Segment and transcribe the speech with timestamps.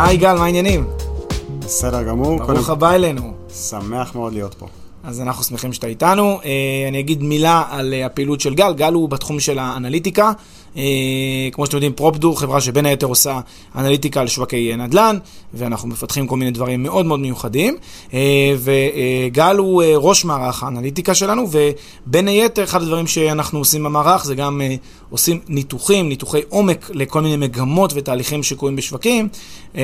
[0.00, 0.86] היי גל, מה העניינים?
[1.58, 2.38] בסדר גמור.
[2.38, 3.32] ברוך הבא אלינו.
[3.70, 4.66] שמח מאוד להיות פה.
[5.04, 6.38] אז אנחנו שמחים שאתה איתנו.
[6.44, 8.74] אה, אני אגיד מילה על אה, הפעילות של גל.
[8.74, 10.32] גל הוא בתחום של האנליטיקה.
[10.76, 10.82] אה,
[11.52, 13.40] כמו שאתם יודעים, פרופדור, חברה שבין היתר עושה
[13.76, 15.18] אנליטיקה על שווקי נדל"ן,
[15.54, 17.76] ואנחנו מפתחים כל מיני דברים מאוד מאוד מיוחדים.
[18.14, 21.46] אה, וגל הוא אה, ראש מערך האנליטיקה שלנו,
[22.06, 24.74] ובין היתר, אחד הדברים שאנחנו עושים במערך זה גם אה,
[25.10, 29.28] עושים ניתוחים, ניתוחי עומק לכל מיני מגמות ותהליכים שקורים בשווקים.
[29.76, 29.82] אה,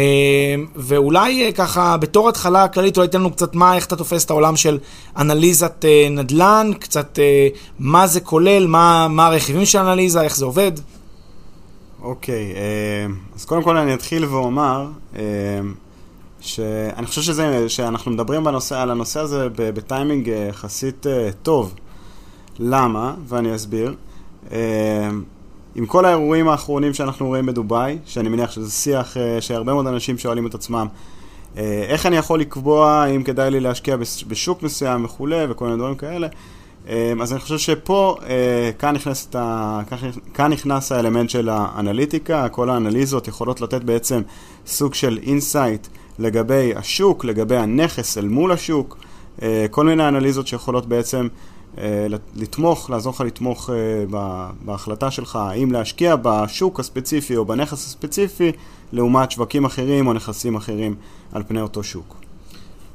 [0.77, 4.31] ואולי אה, ככה, בתור התחלה כללית, אולי תן לנו קצת מה, איך אתה תופס את
[4.31, 4.79] העולם של
[5.17, 10.45] אנליזת אה, נדל"ן, קצת אה, מה זה כולל, מה, מה הרכיבים של אנליזה, איך זה
[10.45, 10.73] עובד.
[12.05, 15.23] אוקיי, אה, אז קודם כל אני אתחיל ואומר אה,
[16.41, 21.07] שאני חושב שזה, שאנחנו מדברים בנושא, על הנושא הזה בטיימינג אה, יחסית
[21.43, 21.75] טוב.
[22.59, 23.15] למה?
[23.29, 23.95] ואני אסביר.
[25.75, 30.47] עם כל האירועים האחרונים שאנחנו רואים בדובאי, שאני מניח שזה שיח שהרבה מאוד אנשים שואלים
[30.47, 30.87] את עצמם,
[31.57, 35.95] איך אני יכול לקבוע אם כדאי לי להשקיע בש- בשוק מסוים וכולי וכל מיני דברים
[35.95, 36.29] כאלה.
[36.89, 39.81] אה, אז אני חושב שפה, אה, כאן נכנס, ה...
[40.35, 44.23] כאן- נכנס האלמנט של האנליטיקה, כל האנליזות יכולות לתת בעצם
[44.67, 45.87] סוג של insight
[46.19, 48.99] לגבי השוק, לגבי הנכס אל מול השוק,
[49.43, 51.29] אה, כל מיני אנליזות שיכולות בעצם
[51.79, 52.07] אה,
[52.37, 53.71] לתמוך, לעזור לך לתמוך
[54.65, 58.53] בהחלטה שלך האם להשקיע בשוק הספציפי או בנכס הספציפי,
[58.93, 60.95] לעומת שווקים אחרים או נכסים אחרים
[61.33, 62.24] על פני אותו שוק.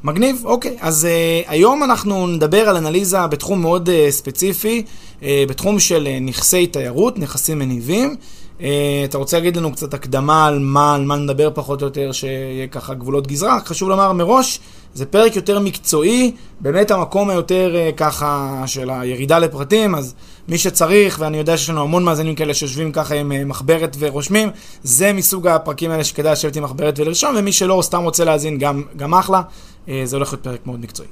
[0.03, 0.77] מגניב, אוקיי.
[0.81, 4.83] אז uh, היום אנחנו נדבר על אנליזה בתחום מאוד uh, ספציפי,
[5.21, 8.15] uh, בתחום של uh, נכסי תיירות, נכסים מניבים.
[8.59, 8.61] Uh,
[9.05, 12.67] אתה רוצה להגיד לנו קצת הקדמה על מה, על מה נדבר פחות או יותר, שיהיה
[12.67, 13.59] ככה גבולות גזרה?
[13.65, 14.59] חשוב לומר מראש,
[14.93, 20.15] זה פרק יותר מקצועי, באמת המקום היותר uh, ככה של הירידה לפרטים, אז
[20.49, 24.49] מי שצריך, ואני יודע שיש לנו המון מאזינים כאלה שיושבים ככה עם uh, מחברת ורושמים,
[24.83, 28.57] זה מסוג הפרקים האלה שכדאי לשבת עם מחברת ולרשום, ומי שלא או סתם רוצה להאזין,
[28.57, 29.41] גם, גם אחלה.
[29.89, 31.09] אה, זה הולך להיות פרק מאוד מקצועי.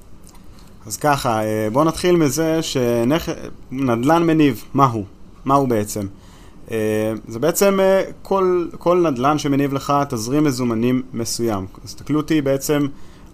[0.85, 5.05] אז ככה, אה, בואו נתחיל מזה שנדל"ן מניב, מה הוא?
[5.45, 6.07] מה הוא בעצם?
[6.71, 11.65] אה, זה בעצם אה, כל, כל נדל"ן שמניב לך תזרים מזומנים מסוים.
[11.85, 12.87] הסתכלו אותי בעצם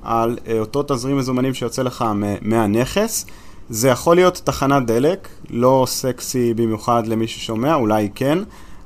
[0.04, 2.06] על אה, אותו תזרים מזומנים שיוצא לך
[2.42, 3.26] מהנכס.
[3.74, 8.40] זה יכול להיות תחנת דלק, לא סקסי במיוחד למי ששומע, אולי כן,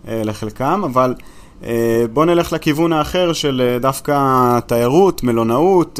[0.08, 1.14] אה, לחלקם, אבל
[1.64, 6.00] אה, בואו נלך לכיוון האחר של אה, דווקא תיירות, מלונאות,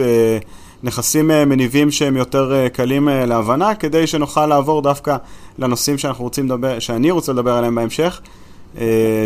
[0.84, 5.18] נכסים מניבים שהם יותר קלים להבנה, כדי שנוכל לעבור דווקא
[5.60, 8.22] לנושאים שאנחנו רוצים לדבר, שאני רוצה לדבר עליהם בהמשך,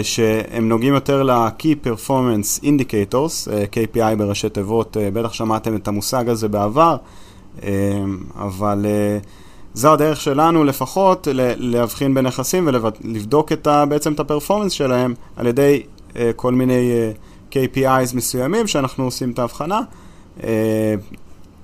[0.03, 6.95] שהם נוגעים יותר ל-Key Performance Indicators, KPI בראשי תיבות, בטח שמעתם את המושג הזה בעבר,
[8.35, 8.85] אבל
[9.73, 11.27] זו הדרך שלנו לפחות
[11.57, 15.83] להבחין בין נכסים ולבדוק את ה, בעצם את הפרפורמנס שלהם על ידי
[16.15, 17.11] אה, כל מיני אה,
[17.51, 19.79] KPIs מסוימים שאנחנו עושים את ההבחנה,
[20.43, 20.95] אה,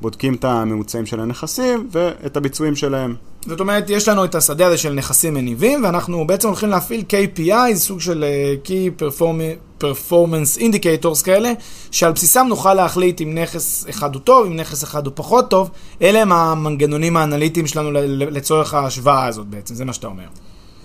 [0.01, 3.16] בודקים את הממוצעים של הנכסים ואת הביצועים שלהם.
[3.47, 7.75] זאת אומרת, יש לנו את השדה הזה של נכסים מניבים, ואנחנו בעצם הולכים להפעיל KPI,
[7.75, 8.25] סוג של
[8.63, 11.51] uh, Key Perform- Performance Indicators כאלה,
[11.91, 15.69] שעל בסיסם נוכל להחליט אם נכס אחד הוא טוב, אם נכס אחד הוא פחות טוב.
[16.01, 20.25] אלה הם המנגנונים האנליטיים שלנו לצורך ההשוואה הזאת בעצם, זה מה שאתה אומר.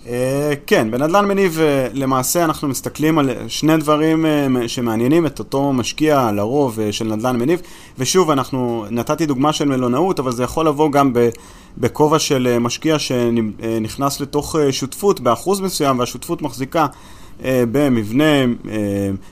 [0.08, 5.72] אה, כן, בנדל"ן מניב אה, למעשה אנחנו מסתכלים על שני דברים אה, שמעניינים את אותו
[5.72, 7.60] משקיע לרוב של נדל"ן מניב
[7.98, 11.12] ושוב, אנחנו, נתתי דוגמה של מלונאות, אבל זה יכול לבוא גם
[11.78, 16.86] בכובע של משקיע שנכנס לתוך שותפות באחוז מסוים והשותפות מחזיקה
[17.44, 18.44] במבנה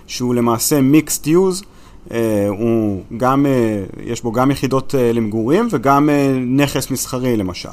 [0.07, 1.65] שהוא למעשה mixed use
[2.13, 7.69] אה, הוא גם, אה, יש בו גם יחידות אה, למגורים וגם אה, נכס מסחרי למשל.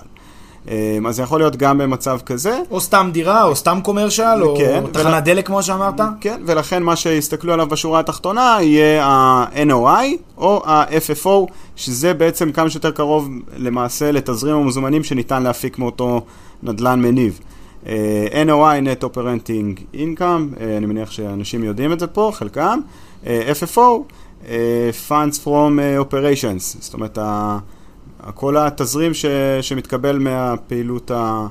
[0.70, 0.76] אה,
[1.08, 2.60] אז זה יכול להיות גם במצב כזה.
[2.72, 6.02] או סתם דירה, או סתם קומרשל, או כן, תחנת ול- דלק כמו שאמרת.
[6.22, 10.06] כן, ולכן מה שיסתכלו עליו בשורה התחתונה יהיה ה-NOI
[10.38, 11.30] או ה-FFO,
[11.76, 16.22] שזה בעצם כמה שיותר קרוב למעשה לתזרים המזומנים שניתן להפיק מאותו
[16.64, 17.40] נדל"ן מניב.
[17.88, 20.22] אה, NOI, Net Operating Income,
[20.62, 22.80] אה, אני מניח שאנשים יודעים את זה פה, חלקם.
[23.28, 23.80] אה, FFO,
[25.10, 25.80] Funds From
[26.10, 27.58] Operations, זאת אומרת, ה-
[28.36, 29.26] כל התזרים ש,
[29.62, 31.48] שמתקבל מהפעילות ה...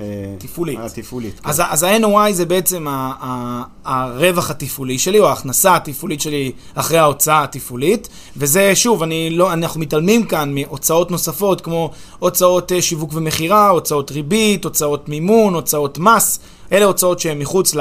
[0.00, 0.04] אה,
[0.38, 0.78] תפעולית.
[0.80, 1.40] התפעולית.
[1.44, 6.52] אז, ה- אז ה-NOI זה בעצם ה- ה- הרווח התפעולי שלי, או ההכנסה התפעולית שלי
[6.74, 12.82] אחרי ההוצאה התפעולית, וזה, שוב, אני לא, אנחנו מתעלמים כאן מהוצאות נוספות, כמו הוצאות אה,
[12.82, 16.40] שיווק ומכירה, הוצאות ריבית, הוצאות מימון, הוצאות מס.
[16.72, 17.74] אלה הוצאות שהן מחוץ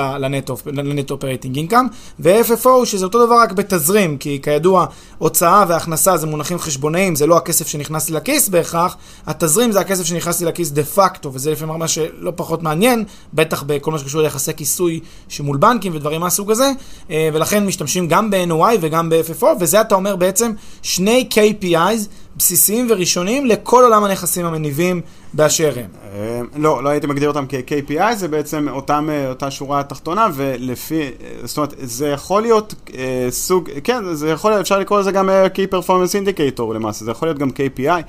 [0.66, 1.86] ל net operating income,
[2.20, 4.86] ו-FFO שזה אותו דבר רק בתזרים, כי כידוע
[5.18, 8.98] הוצאה והכנסה זה מונחים חשבונאיים, זה לא הכסף שנכנס לי לכיס בהכרח,
[9.28, 13.04] התזרים זה הכסף שנכנס לי לכיס דה פקטו, וזה לפעמים מה שלא פחות מעניין,
[13.34, 16.72] בטח בכל מה שקשור ליחסי כיסוי שמול בנקים ודברים מהסוג הזה,
[17.10, 20.52] אה, ולכן משתמשים גם ב-NOI וגם ב-FFO, וזה אתה אומר בעצם
[20.82, 22.08] שני KPIs
[22.40, 25.02] בסיסיים וראשוניים לכל עולם הנכסים המניבים
[25.34, 25.90] באשר הם.
[26.14, 31.02] אה, לא, לא הייתי מגדיר אותם כ-KPI, זה בעצם אותם, אה, אותה שורה התחתונה, ולפי,
[31.02, 31.10] אה,
[31.44, 35.30] זאת אומרת, זה יכול להיות אה, סוג, כן, זה יכול להיות, אפשר לקרוא לזה גם
[35.30, 38.04] Key Performance Indicator למעשה, זה יכול להיות גם KPI.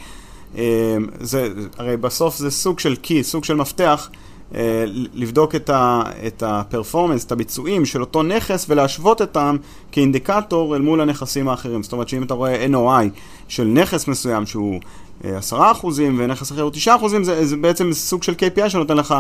[0.59, 4.11] אה, זה, הרי בסוף זה סוג של Key, סוג של מפתח,
[5.15, 9.57] לבדוק את ה- את ה-performance, את הביצועים של אותו נכס ולהשוות אותם
[9.93, 11.83] כאינדיקטור אל מול הנכסים האחרים.
[11.83, 13.09] זאת אומרת שאם אתה רואה NOI
[13.49, 14.81] של נכס מסוים שהוא
[15.25, 18.97] אה, עשרה אחוזים ונכס אחר הוא תשעה אחוזים, זה, זה בעצם סוג של KPI שנותן
[18.97, 19.15] לך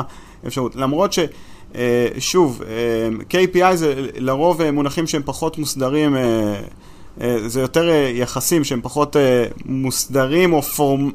[0.47, 0.77] אפשרות.
[0.77, 1.19] למרות ש...
[1.75, 2.09] אה,
[2.69, 6.61] אה, KPI זה לרוב אה, מונחים שהם פחות מוסדרים, אה,
[7.21, 11.11] אה, זה יותר אה, יחסים שהם פחות אה, מוסדרים או, פורמ,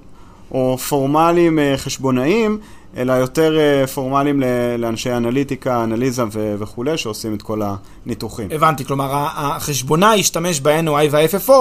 [0.52, 2.58] או פורמליים אה, חשבונאיים,
[2.98, 4.44] אלא יותר אה, פורמליים
[4.78, 7.62] לאנשי אנליטיקה, אנליזה ו- וכולי, שעושים את כל
[8.06, 8.48] הניתוחים.
[8.52, 11.52] הבנתי, כלומר ה- החשבונאי ישתמש ב-NOI וה-FFO,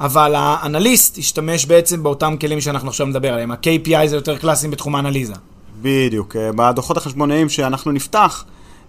[0.00, 3.50] אבל האנליסט ישתמש בעצם באותם כלים שאנחנו עכשיו נדבר עליהם.
[3.50, 5.32] ה-KPI זה יותר קלאסיים בתחום האנליזה.
[5.82, 6.36] בדיוק.
[6.36, 8.44] אה, בדוחות החשבונאיים שאנחנו נפתח,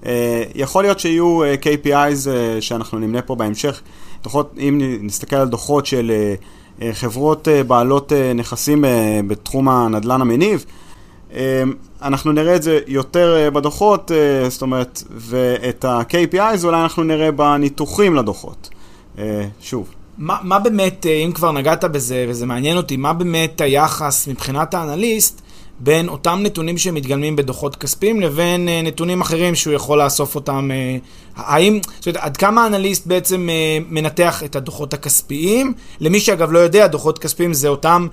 [0.05, 2.27] אה, יכול להיות שיהיו KPIs
[2.59, 3.81] שאנחנו נמנה פה בהמשך.
[4.23, 6.11] דוחות, אם נסתכל על דוחות של
[6.93, 8.85] חברות בעלות נכסים
[9.27, 10.65] בתחום הנדל"ן המניב,
[12.01, 17.31] אנחנו נראה את זה יותר אה, בדוחות, אה, זאת אומרת, ואת ה-KPIs אולי אנחנו נראה
[17.31, 18.69] בניתוחים לדוחות.
[19.17, 19.89] אה, שוב.
[20.17, 25.41] מה, מה באמת, אם כבר נגעת בזה, וזה מעניין אותי, מה באמת היחס מבחינת האנליסט
[25.79, 30.71] בין אותם נתונים שמתגלמים בדוחות כספיים לבין אה, נתונים אחרים שהוא יכול לאסוף אותם?
[30.71, 30.97] אה,
[31.35, 35.73] האם, זאת אומרת, עד כמה האנליסט בעצם אה, מנתח את הדוחות הכספיים?
[35.99, 38.07] למי שאגב לא יודע, דוחות כספיים זה אותם,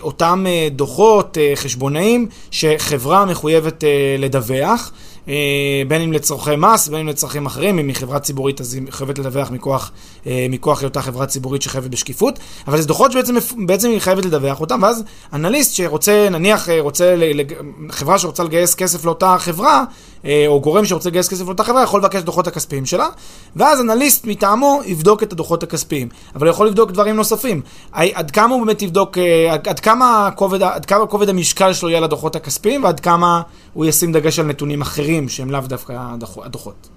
[0.00, 3.84] אותם דוחות חשבונאיים שחברה מחויבת
[4.18, 4.92] לדווח.
[5.28, 8.82] אה, בין אם לצורכי מס, בין אם לצרכים אחרים, אם היא חברה ציבורית אז היא
[8.90, 9.92] חייבת לדווח מכוח,
[10.26, 12.38] אה, מכוח היותה חברה ציבורית שחייבת בשקיפות,
[12.68, 13.34] אבל זה דוחות שבעצם
[13.66, 17.14] בעצם היא חייבת לדווח אותם, ואז אנליסט שרוצה, נניח אה, רוצה.
[17.90, 19.84] חברה שרוצה לגייס כסף לאותה חברה,
[20.24, 23.08] או גורם שרוצה לגייס כסף לאותה חברה, יכול לבקש דוחות הכספיים שלה,
[23.56, 27.60] ואז אנליסט מטעמו יבדוק את הדוחות הכספיים, אבל הוא יכול לבדוק דברים נוספים.
[27.92, 32.00] עד כמה הוא באמת יבדוק, אה, עד, כמה כובד, עד כמה כובד המשקל שלו יהיה
[32.00, 33.42] לדוחות הכספיים, ועד כמה
[33.72, 36.88] הוא ישים דגש על נתונים אחרים שהם לאו דווקא הדוח- הדוחות.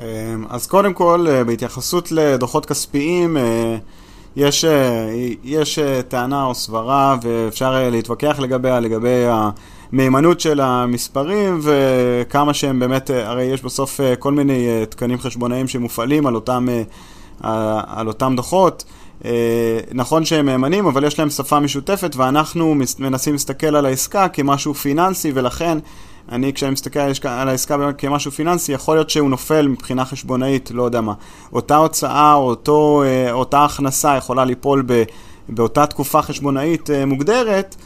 [0.00, 0.04] אמ,
[0.50, 3.76] אז קודם כל, אה, בהתייחסות לדוחות כספיים, אה,
[4.36, 5.08] יש, אה,
[5.44, 9.24] יש אה, טענה או סברה, ואפשר אה, להתווכח לגביה, לגבי
[9.92, 15.68] המהימנות של המספרים, וכמה שהם באמת, הרי יש בסוף אה, כל מיני אה, תקנים חשבונאיים
[15.68, 16.68] שמופעלים על אותם,
[17.44, 18.84] אה, על אותם דוחות.
[19.92, 25.32] נכון שהם מהימנים, אבל יש להם שפה משותפת, ואנחנו מנסים להסתכל על העסקה כמשהו פיננסי,
[25.34, 25.78] ולכן
[26.32, 31.00] אני, כשאני מסתכל על העסקה- כמשהו פיננסי, יכול להיות שהוא נופל מבחינה חשבונאית, לא יודע
[31.00, 31.14] מה.
[31.52, 35.02] אותה הוצאה או אותו, אותה הכנסה יכולה ליפול ב,
[35.48, 37.76] באותה תקופה חשבונאית מוגדרת,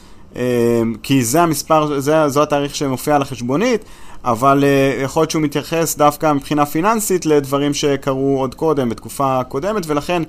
[1.03, 3.85] כי זה המספר, זה, זו התאריך שמופיע על החשבונית,
[4.25, 9.87] אבל אה, יכול להיות שהוא מתייחס דווקא מבחינה פיננסית לדברים שקרו עוד קודם, בתקופה קודמת,
[9.87, 10.23] ולכן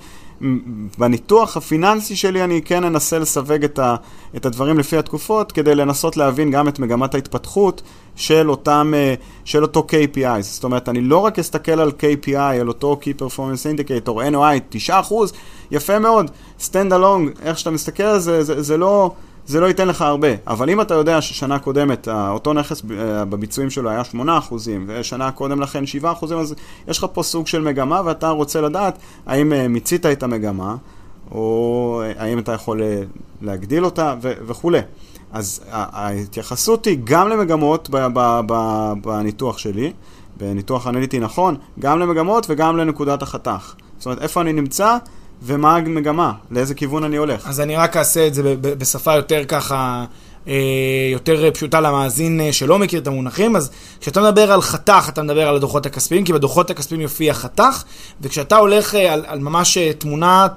[0.98, 3.96] בניתוח הפיננסי שלי אני כן אנסה לסווג את, ה,
[4.36, 7.82] את הדברים לפי התקופות, כדי לנסות להבין גם את מגמת ההתפתחות
[8.16, 9.14] של, אותם, אה,
[9.46, 10.42] של אותו KPI.
[10.42, 15.14] זאת אומרת, אני לא רק אסתכל על KPI, על אותו Key Performance Indicator, NOI, 9%,
[15.72, 19.12] יפה מאוד, stand alone, איך שאתה מסתכל על זה, זה, זה לא...
[19.48, 23.26] זה לא ייתן לך הרבה, אבל אם אתה יודע ששנה קודמת, אה, אותו נכס אה,
[23.26, 24.18] בביצועים שלו היה 8%,
[24.88, 26.56] ושנה קודם לכן 7%, אז
[26.88, 30.76] יש לך פה סוג של מגמה, ואתה רוצה לדעת האם אה, מיצית את המגמה,
[31.32, 32.82] או האם אתה יכול
[33.42, 34.80] להגדיל אותה ו- וכולי.
[35.32, 39.94] אז ההתייחסות היא גם למגמות ב- ב- ב- בניתוח שלי,
[40.38, 43.74] בניתוח אנליטי נכון, גם למגמות וגם לנקודת החתך.
[43.98, 44.98] זאת אומרת, איפה אני נמצא
[45.44, 47.48] ומה המגמה, לאיזה כיוון אני הולך.
[47.48, 50.06] אז אני רק אעשה את זה בשפה יותר ככה
[51.12, 53.72] יותר פשוטה למאזין שלא מכיר את המונחים, אז
[54.02, 57.84] כשאתה מדבר על חתך, אתה מדבר על הדוחות הכספיים, כי בדוחות הכספיים יופיע חתך,
[58.22, 60.48] וכשאתה הולך על, על ממש תמונה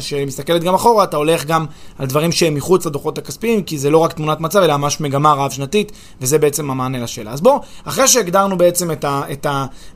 [0.00, 1.66] שמסתכלת גם אחורה, אתה הולך גם
[1.98, 5.32] על דברים שהם מחוץ לדוחות הכספיים, כי זה לא רק תמונת מצב, אלא ממש מגמה
[5.32, 7.32] רב-שנתית, וזה בעצם המענה לשאלה.
[7.32, 9.46] אז בואו, אחרי שהגדרנו בעצם את, ה, את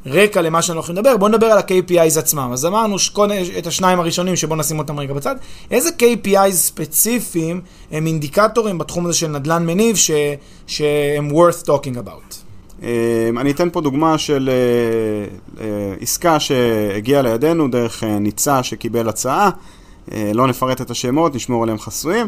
[0.06, 2.50] הרקע למה שאנחנו הולכים לדבר, בואו נדבר על ה-KPIs עצמם.
[2.52, 5.36] אז אמרנו שקודם, את השניים הראשונים, שבואו נשים אותם רגע בצד.
[5.70, 10.10] איזה KPIs ספציפיים הם אינדיקטורים בתחום הזה של נדל"ן מניב, ש,
[10.66, 12.34] שהם worth talking about?
[12.82, 19.08] אמ, אני אתן פה דוגמה של אה, אה, עסקה שהגיעה לידינו דרך אה, ניצה שקיבל
[19.08, 19.50] הצעה.
[20.34, 22.26] לא נפרט את השמות, נשמור עליהם חסויים.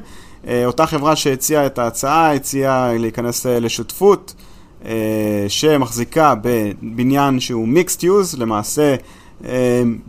[0.65, 4.35] אותה חברה שהציעה את ההצעה הציעה להיכנס לשותפות
[5.49, 8.97] שמחזיקה בבניין שהוא מיקסט יוז, למעשה,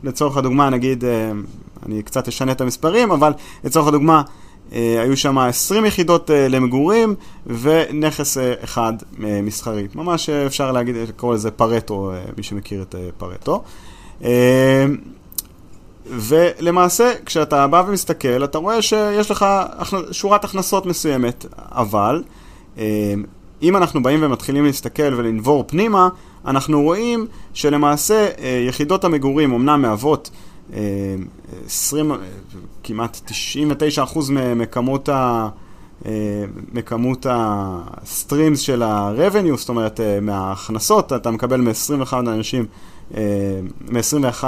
[0.03, 1.03] לצורך הדוגמה נגיד,
[1.85, 3.31] אני קצת אשנה את המספרים, אבל
[3.63, 4.21] לצורך הדוגמה,
[4.71, 7.15] היו שם 20 יחידות אה, למגורים
[7.47, 9.87] ונכס אה, אחד מסחרי.
[9.95, 13.63] ממש אפשר להגיד, לקרוא לזה פרטו, מי שמכיר את פרטו.
[16.05, 19.45] ולמעשה, כשאתה בא ומסתכל, אתה רואה שיש לך
[20.11, 22.23] שורת הכנסות מסוימת, אבל
[23.61, 26.09] אם אנחנו באים ומתחילים להסתכל ולנבור פנימה,
[26.45, 28.27] אנחנו רואים שלמעשה
[28.67, 30.29] יחידות המגורים אמנם מהוות
[31.65, 32.11] 20,
[32.83, 33.31] כמעט
[34.13, 34.19] 99%
[34.55, 35.49] מכמות ה...
[36.73, 42.65] מכמות ה streams של ה-revenue, זאת אומרת מההכנסות, אתה מקבל מ-21 אנשים,
[43.81, 44.43] מ-21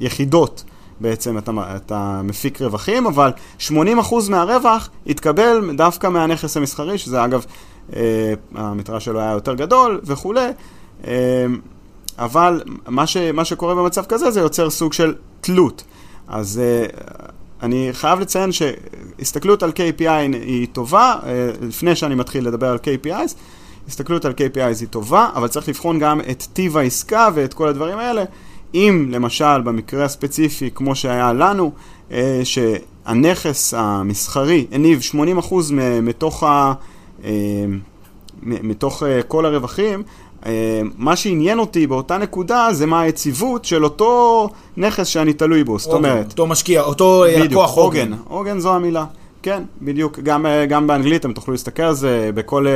[0.00, 0.64] יחידות
[1.00, 3.30] בעצם אתה, אתה מפיק רווחים, אבל
[3.68, 3.72] 80%
[4.30, 7.44] מהרווח יתקבל דווקא מהנכס המסחרי, שזה אגב,
[8.54, 10.48] המטרה שלו היה יותר גדול וכולי.
[12.18, 15.84] אבל מה, ש, מה שקורה במצב כזה זה יוצר סוג של תלות.
[16.28, 16.96] אז uh,
[17.62, 21.26] אני חייב לציין שהסתכלות על KPI היא טובה, uh,
[21.64, 23.34] לפני שאני מתחיל לדבר על KPIs,
[23.88, 27.98] הסתכלות על KPIs היא טובה, אבל צריך לבחון גם את טיב העסקה ואת כל הדברים
[27.98, 28.24] האלה.
[28.74, 31.72] אם למשל במקרה הספציפי, כמו שהיה לנו,
[32.10, 32.12] uh,
[32.44, 35.00] שהנכס המסחרי הניב
[35.50, 35.54] 80%
[36.02, 36.72] מתוך, ה,
[37.20, 37.24] uh,
[38.42, 40.02] מתוך uh, כל הרווחים,
[40.98, 45.92] מה שעניין אותי באותה נקודה זה מה היציבות של אותו נכס שאני תלוי בו, זאת
[45.92, 46.30] אומרת...
[46.30, 48.12] אותו משקיע, אותו אה, לקוח עוגן.
[48.28, 49.04] עוגן זו המילה.
[49.42, 50.18] כן, בדיוק.
[50.18, 52.66] גם, אה, גם באנגלית אתם תוכלו להסתכל על זה בכל...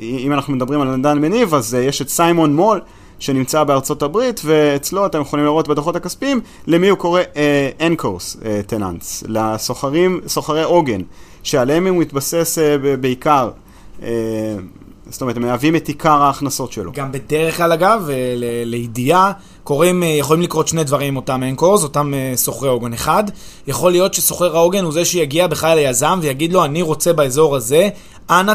[0.00, 2.80] אם אנחנו מדברים על נדן מניב, אז יש את סיימון מול.
[3.18, 7.20] שנמצא בארצות הברית, ואצלו אתם יכולים לראות בדוחות הכספיים למי הוא קורא
[7.80, 8.36] אנקורס
[8.66, 11.00] טננטס, לסוחרים, סוחרי עוגן,
[11.42, 12.58] שעליהם הוא מתבסס
[13.00, 13.50] בעיקר.
[15.10, 16.92] זאת אומרת, הם מהווים את עיקר ההכנסות שלו.
[16.92, 18.34] גם בדרך כלל, אגב, אה,
[18.66, 19.32] לידיעה,
[19.64, 22.92] קורים, אה, יכולים לקרות שני דברים עם אותם אנקורס, אותם אה, סוחרי עוגן.
[22.92, 23.24] אחד,
[23.66, 27.88] יכול להיות שסוחר העוגן הוא זה שיגיע בכלל ליזם ויגיד לו, אני רוצה באזור הזה,
[28.30, 28.52] אנא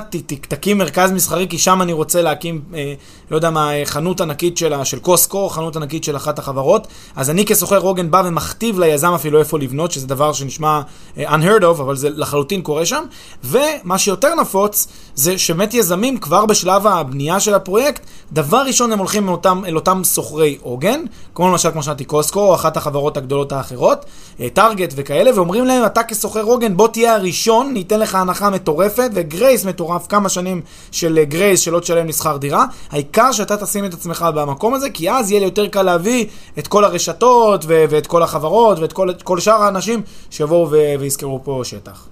[0.47, 2.93] תקים מרכז מסחרי, כי שם אני רוצה להקים, אה,
[3.31, 6.87] לא יודע מה, חנות ענקית של, של קוסקו, חנות ענקית של אחת החברות.
[7.15, 10.81] אז אני כסוחר עוגן בא ומכתיב ליזם אפילו איפה לבנות, שזה דבר שנשמע
[11.17, 13.03] אה, unheard of, אבל זה לחלוטין קורה שם.
[13.43, 19.27] ומה שיותר נפוץ, זה שבאמת יזמים כבר בשלב הבנייה של הפרויקט, דבר ראשון הם הולכים
[19.27, 20.94] אל אותם, אל אותם סוחרי עוגן,
[21.35, 24.05] כמו למשל, כמו שאמרתי, קוסקו, או אחת החברות הגדולות האחרות,
[24.53, 29.09] טארגט אה, וכאלה, ואומרים להם, אתה כסוחר עוגן, בוא תהיה הראשון, ניתן לך הנחה מטורפת
[29.13, 30.61] וגרייס מטורף, כמה שנים
[30.91, 32.65] של גרייס שלא תשלם לשכר דירה.
[32.91, 36.25] העיקר שאתה תשים את עצמך במקום הזה, כי אז יהיה לי יותר קל להביא
[36.59, 41.39] את כל הרשתות ו- ואת כל החברות ואת כל, כל שאר האנשים שיבואו ו- ויזכרו
[41.43, 42.07] פה שטח.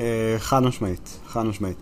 [0.00, 0.04] אה,
[0.38, 1.76] חד משמעית, חד משמעית.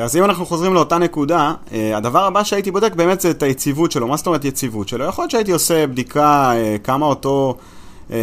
[0.00, 3.92] אז אם אנחנו חוזרים לאותה נקודה, אה, הדבר הבא שהייתי בודק באמת זה את היציבות
[3.92, 4.06] שלו.
[4.06, 5.04] מה זאת אומרת יציבות שלו?
[5.04, 7.56] יכול להיות שהייתי עושה בדיקה אה, כמה אותו,
[8.10, 8.18] אה,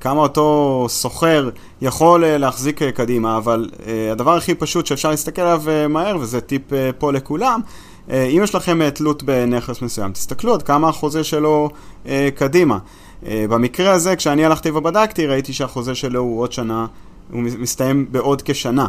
[0.00, 1.50] כמה אותו סוחר
[1.82, 3.70] יכול להחזיק קדימה, אבל
[4.12, 6.62] הדבר הכי פשוט שאפשר להסתכל עליו מהר, וזה טיפ
[6.98, 7.60] פה לכולם,
[8.10, 11.70] אם יש לכם תלות בנכס מסוים, תסתכלו עד כמה החוזה שלו
[12.34, 12.78] קדימה.
[13.28, 16.86] במקרה הזה, כשאני הלכתי ובדקתי, ראיתי שהחוזה שלו הוא עוד שנה,
[17.32, 18.86] הוא מסתיים בעוד כשנה.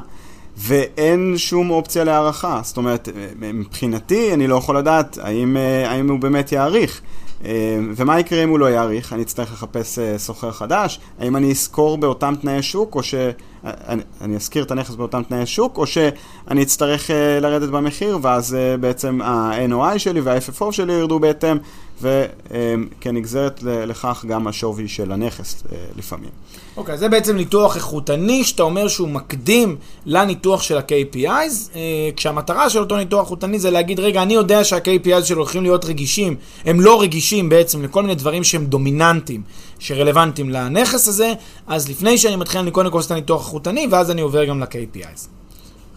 [0.57, 2.59] ואין שום אופציה להערכה.
[2.63, 7.01] זאת אומרת, מבחינתי אני לא יכול לדעת האם, אה, האם הוא באמת יעריך.
[7.45, 9.13] אה, ומה יקרה אם הוא לא יעריך?
[9.13, 10.99] אני אצטרך לחפש אה, סוחר חדש?
[11.19, 13.15] האם אני אזכור באותם תנאי שוק, או ש...
[13.63, 17.09] אני, אני אזכיר את הנכס באותם תנאי שוק, או שאני אצטרך
[17.41, 21.57] לרדת במחיר, ואז בעצם ה-NOI שלי וה-FFO שלי ירדו בהתאם,
[22.03, 25.63] וכנגזרת לכך גם השווי של הנכס
[25.97, 26.29] לפעמים.
[26.77, 32.69] אוקיי, okay, זה בעצם ניתוח איכותני, שאתה אומר שהוא מקדים לניתוח של ה-KPIs, אה, כשהמטרה
[32.69, 36.81] של אותו ניתוח איכותני זה להגיד, רגע, אני יודע שה-KPIs שלו הולכים להיות רגישים, הם
[36.81, 39.41] לא רגישים בעצם לכל מיני דברים שהם דומיננטיים,
[39.79, 41.33] שרלוונטיים לנכס הזה,
[41.67, 44.59] אז לפני שאני מתחיל, אני קודם כל עושה את הניתוח איכותני, ואז אני עובר גם
[44.59, 45.27] ל-KPIs.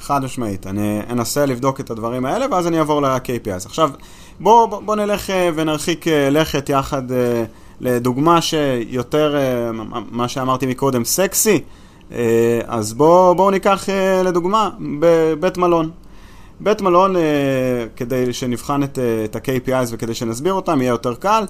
[0.00, 0.66] חד משמעית.
[0.66, 3.66] אני אנסה לבדוק את הדברים האלה, ואז אני אעבור ל-KPIs.
[3.66, 3.90] עכשיו,
[4.40, 7.44] בואו בוא, בוא נלך אה, ונרחיק אה, לכת יחד אה,
[7.80, 9.36] לדוגמה שיותר,
[10.10, 11.60] מה שאמרתי מקודם, סקסי.
[12.66, 13.88] אז בואו בוא ניקח
[14.24, 15.90] לדוגמה בבית מלון.
[16.60, 17.14] בית מלון,
[17.96, 21.44] כדי שנבחן את, את ה-KPIs וכדי שנסביר אותם, יהיה יותר קל.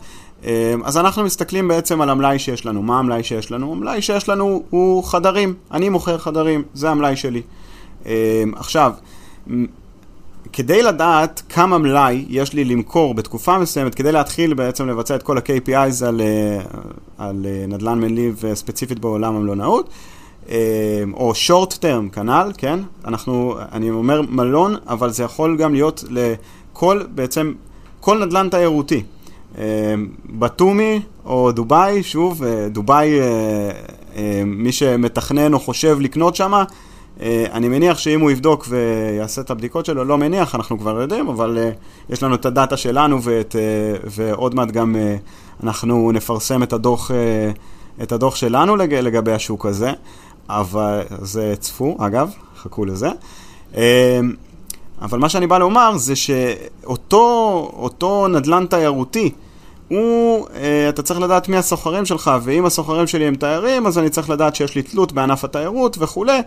[0.84, 2.82] אז אנחנו מסתכלים בעצם על המלאי שיש לנו.
[2.82, 3.72] מה המלאי שיש לנו?
[3.72, 5.54] המלאי שיש לנו הוא חדרים.
[5.72, 7.42] אני מוכר חדרים, זה המלאי שלי.
[8.56, 8.92] עכשיו,
[10.56, 15.38] כדי לדעת כמה מלאי יש לי למכור בתקופה מסוימת, כדי להתחיל בעצם לבצע את כל
[15.38, 16.60] ה-KPIs על, אה,
[17.18, 19.90] על אה, נדל"ן מניב אה, ספציפית בעולם המלונאות,
[21.12, 22.80] או short term כנ"ל, כן?
[23.04, 27.52] אנחנו, אני אומר מלון, אבל זה יכול גם להיות לכל, בעצם,
[28.00, 29.02] כל נדל"ן תיירותי.
[30.26, 33.18] בתומי או דובאי, שוב, דובאי,
[34.46, 36.64] מי שמתכנן או חושב לקנות שמה, אה,
[37.52, 41.58] אני מניח שאם הוא יבדוק ויעשה את הבדיקות שלו, לא מניח, אנחנו כבר יודעים, אבל
[41.58, 44.96] uh, יש לנו את הדאטה שלנו ואת, uh, ועוד מעט גם
[45.62, 47.10] אנחנו נפרסם את הדוח,
[48.02, 49.92] את הדוח שלנו לג, לגבי השוק הזה,
[50.48, 53.08] אבל זה צפו, אגב, חכו לזה.
[55.02, 59.32] אבל מה שאני בא לומר זה שאותו נדל"ן תיירותי,
[59.88, 64.10] הוא, אה, אתה צריך לדעת מי הסוחרים שלך, ואם הסוחרים שלי הם תיירים, אז אני
[64.10, 66.40] צריך לדעת שיש לי תלות בענף התיירות וכולי,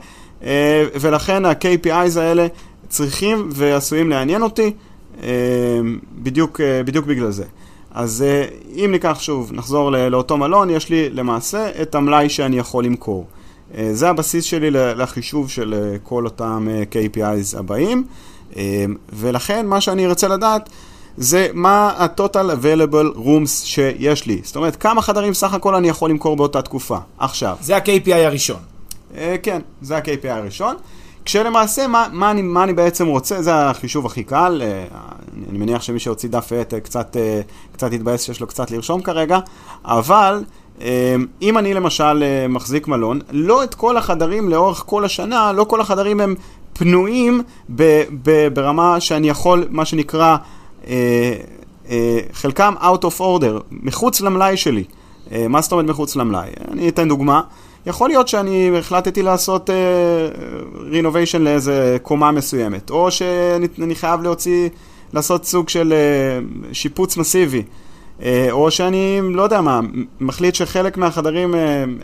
[0.44, 2.48] אה, ולכן ה-KPIs האלה
[2.90, 4.72] צריכים ועשויים לעניין אותי
[5.24, 5.30] אה,
[6.14, 7.44] בדיוק, אה, בדיוק בגלל זה.
[7.92, 12.86] אז אה, אם ניקח שוב, נחזור לאותו מלון, יש לי למעשה את המלאי שאני יכול
[12.86, 13.26] למכור.
[13.78, 18.04] אה, זה הבסיס שלי לחישוב של אה, כל אותם אה, KPIs הבאים,
[18.58, 20.70] אה, ולכן מה שאני ארצה לדעת
[21.18, 24.42] זה מה ה-total available rooms שיש לי.
[24.44, 26.98] זאת אומרת, כמה חדרים סך הכל אני יכול למכור באותה תקופה.
[27.18, 27.58] עכשיו.
[27.62, 28.60] זה ה-KPI הראשון.
[29.12, 30.76] Uh, כן, זה ה-KPI הראשון.
[31.26, 34.62] כשלמעשה, מה, מה, אני, מה אני בעצם רוצה, זה החישוב הכי קל.
[34.62, 34.94] Uh,
[35.50, 39.40] אני מניח שמי שהוציא דף עט קצת, uh, קצת התבאס שיש לו קצת לרשום כרגע,
[39.86, 40.44] אבל...
[40.78, 40.82] uh,
[41.42, 45.82] אם אני למשל uh, מחזיק מלון, לא את כל החדרים לאורך כל השנה, לא כל
[45.82, 46.36] החדרים הם
[46.80, 47.42] פנויים
[47.76, 50.38] ב, ב, ברמה שאני יכול, מה שנקרא, אה, אה,
[52.34, 54.84] חלקם out of order, מחוץ למלאי שלי.
[55.32, 56.50] אה, מה זאת אומרת מחוץ למלאי?
[56.72, 57.42] אני אתן דוגמה.
[57.86, 59.70] יכול להיות שאני החלטתי לעשות
[60.92, 64.70] renovation לאיזה קומה מסוימת, או שאני חייב להוציא,
[65.14, 65.94] לעשות סוג של
[66.72, 67.64] שיפוץ מסיבי,
[68.52, 69.80] או שאני, לא יודע מה,
[70.20, 72.00] מחליט שחלק מהחדרים הם,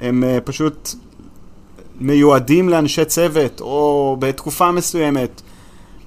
[0.00, 0.94] הם פשוט
[2.00, 5.42] מיועדים לאנשי צוות, או בתקופה מסוימת.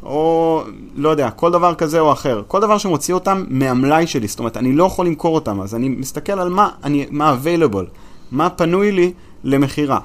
[0.05, 0.63] או
[0.95, 2.41] לא יודע, כל דבר כזה או אחר.
[2.47, 5.89] כל דבר שמוציא אותם מהמלאי שלי, זאת אומרת, אני לא יכול למכור אותם, אז אני
[5.89, 7.85] מסתכל על מה, אני, מה available,
[8.31, 9.13] מה פנוי לי
[9.43, 9.99] למכירה.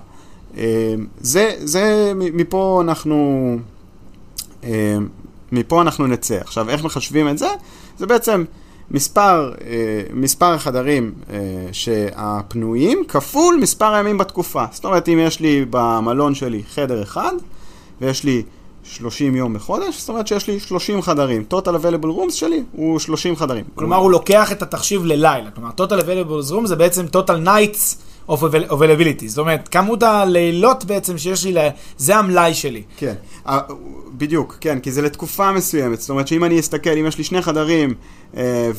[0.57, 3.59] אה, זה, זה, מפה אנחנו,
[4.65, 4.97] אה,
[5.53, 6.37] מפה אנחנו נצא.
[6.41, 7.49] עכשיו, איך מחשבים את זה?
[7.99, 8.45] זה בעצם
[8.91, 11.13] מספר, אה, מספר החדרים
[11.73, 14.65] שהפנויים כפול מספר הימים בתקופה.
[14.73, 17.33] זאת אומרת, אם יש לי במלון שלי חדר אחד,
[18.01, 18.43] ויש לי
[18.95, 21.45] 30 יום בחודש, זאת אומרת שיש לי 30 חדרים.
[21.53, 23.65] total available rooms שלי הוא 30 חדרים.
[23.75, 25.51] כלומר, הוא לוקח את התחשיב ללילה.
[25.51, 27.97] כלומר, total available rooms זה בעצם total nights
[28.29, 29.27] of availability.
[29.27, 31.55] זאת אומרת, כמות הלילות בעצם שיש לי,
[31.99, 32.83] זה המלאי שלי.
[32.97, 33.15] כן,
[34.13, 36.01] בדיוק, כן, כי זה לתקופה מסוימת.
[36.01, 37.95] זאת אומרת שאם אני אסתכל, אם יש לי שני חדרים,
[38.37, 38.71] אה,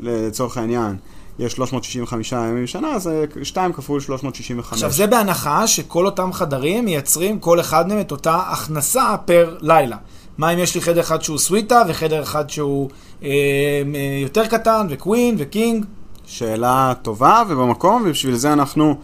[0.00, 0.96] ולצורך העניין,
[1.38, 3.10] יש 365 ימים בשנה, אז
[3.42, 4.72] 2 כפול 365.
[4.72, 9.96] עכשיו, זה בהנחה שכל אותם חדרים מייצרים כל אחד מהם את אותה הכנסה פר לילה.
[10.38, 12.90] מה אם יש לי חדר אחד שהוא סוויטה, וחדר אחד שהוא
[13.22, 15.84] אה, אה, יותר קטן, וקווין, וקינג?
[16.26, 18.94] שאלה טובה ובמקום, ובשביל זה אנחנו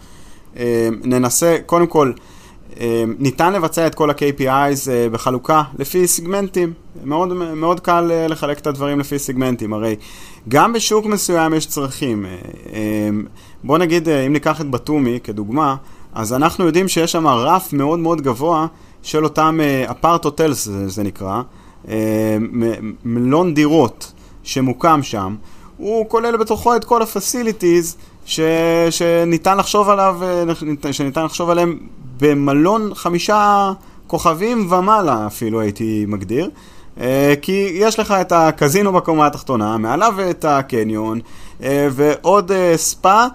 [0.57, 2.23] אה, ננסה, קודם כל, אה,
[3.19, 6.73] ניתן לבצע את כל ה-KPIs אה, בחלוקה לפי סיגמנטים.
[7.03, 9.95] מאוד, מאוד קל אה, לחלק את הדברים לפי סיגמנטים, הרי
[10.49, 12.25] גם בשוק מסוים יש צרכים.
[13.63, 15.75] בוא נגיד, אם ניקח את בתומי כדוגמה,
[16.13, 18.67] אז אנחנו יודעים שיש שם רף מאוד מאוד גבוה
[19.03, 19.59] של אותם
[19.91, 21.41] אפרט הוטלס, זה נקרא,
[23.05, 25.35] מלון דירות שמוקם שם.
[25.77, 27.97] הוא כולל בתוכו את כל ה facilities
[28.29, 28.39] ש,
[28.89, 30.19] שניתן לחשוב עליו,
[30.91, 31.79] שניתן לחשוב עליהם
[32.19, 33.71] במלון חמישה
[34.07, 36.49] כוכבים ומעלה אפילו הייתי מגדיר.
[36.99, 41.19] אה, כי יש לך את הקזינו בקומה התחתונה, מעליו את הקניון,
[41.63, 43.27] אה, ועוד אה, ספא,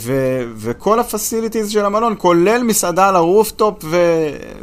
[0.00, 3.84] ו- וכל ה facilities של המלון, כולל מסעדה על ה rooftop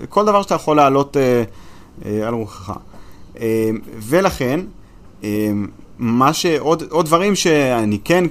[0.03, 1.17] וכל דבר שאתה יכול לעלות
[2.05, 2.73] על רוחך.
[3.99, 4.59] ולכן,
[6.01, 8.25] מה שעוד עוד דברים שאני כן,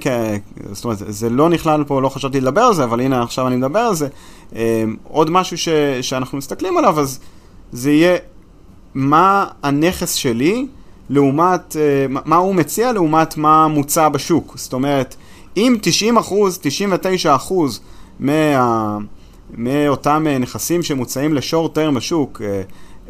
[0.71, 3.55] זאת אומרת, זה לא נכלל פה, לא חשבתי לדבר על זה, אבל הנה עכשיו אני
[3.55, 4.07] מדבר על זה,
[5.03, 5.69] עוד משהו ש,
[6.01, 7.19] שאנחנו מסתכלים עליו, אז
[7.71, 8.17] זה יהיה
[8.93, 10.67] מה הנכס שלי
[11.09, 11.75] לעומת,
[12.09, 14.53] מה הוא מציע לעומת מה מוצע בשוק.
[14.57, 15.15] זאת אומרת,
[15.57, 17.81] אם 90 אחוז, 99 אחוז
[18.19, 18.97] מה,
[19.53, 22.41] מאותם נכסים שמוצעים ל short term בשוק,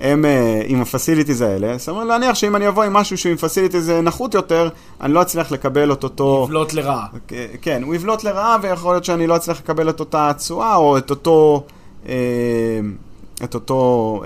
[0.02, 0.28] הם אה,
[0.66, 4.34] עם ה facilities האלה, סביר להניח שאם אני אבוא עם משהו שהוא עם facilities נחות
[4.34, 4.70] יותר,
[5.02, 6.44] אני לא אצליח לקבל את אותו...
[6.46, 7.06] יבלוט לרעה.
[7.62, 11.10] כן, הוא יבלוט לרעה, ויכול להיות שאני לא אצליח לקבל את אותה תשואה, או את
[11.10, 11.64] אותו...
[12.06, 12.08] אה,
[13.44, 14.24] את אותו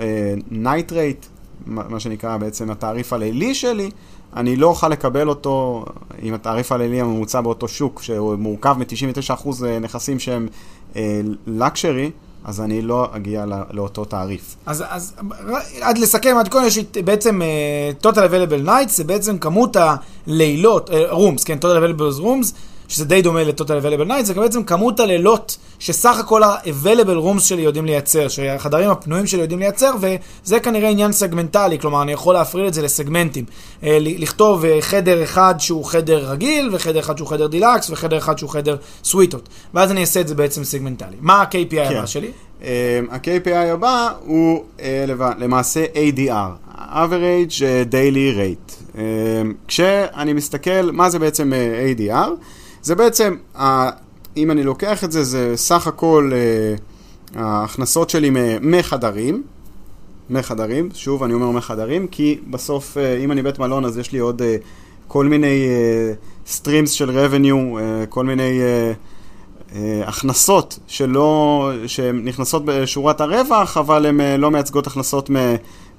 [0.50, 1.26] night rate,
[1.66, 3.90] מה שנקרא בעצם התעריף הלילי שלי,
[4.36, 5.84] אני לא אוכל לקבל אותו
[6.22, 9.48] עם התעריף הלילי הממוצע באותו שוק, שהוא מורכב מ-99%
[9.80, 10.48] נכסים שהם
[11.46, 12.06] לקשרי.
[12.06, 14.56] uh, אז אני לא אגיע לא, לאותו תעריף.
[14.66, 15.14] אז, אז
[15.80, 20.92] עד לסכם, עד כה יש בעצם uh, total available nights, זה בעצם כמות הלילות, uh,
[21.12, 22.52] rooms, כן, total available rooms,
[22.88, 27.62] שזה די דומה ל-total available nights, זה בעצם כמות הלילות שסך הכל ה-available rooms שלי
[27.62, 32.66] יודעים לייצר, שהחדרים הפנויים שלי יודעים לייצר, וזה כנראה עניין סגמנטלי, כלומר אני יכול להפריד
[32.66, 33.44] את זה לסגמנטים.
[33.80, 38.38] אה, לכתוב אה, חדר אחד שהוא חדר רגיל, וחדר אחד שהוא חדר דילקס, וחדר אחד
[38.38, 39.48] שהוא חדר סוויטות.
[39.74, 41.16] ואז אני אעשה את זה בעצם סגמנטלי.
[41.20, 41.96] מה ה-KPI כן.
[41.96, 42.30] הבא שלי?
[42.60, 42.64] אה,
[43.10, 44.82] ה-KPI הבא הוא אה,
[45.38, 48.72] למעשה ADR, average daily rate.
[48.94, 48.98] אה,
[49.68, 52.28] כשאני מסתכל, מה זה בעצם אה, ADR?
[52.86, 53.36] זה בעצם,
[54.36, 56.32] אם אני לוקח את זה, זה סך הכל
[57.34, 59.42] ההכנסות שלי מחדרים,
[60.30, 64.42] מחדרים, שוב אני אומר מחדרים, כי בסוף אם אני בית מלון אז יש לי עוד
[65.08, 65.66] כל מיני
[66.46, 68.60] streams של revenue, כל מיני
[70.04, 75.30] הכנסות שלא, שנכנסות בשורת הרווח, אבל הן לא מייצגות הכנסות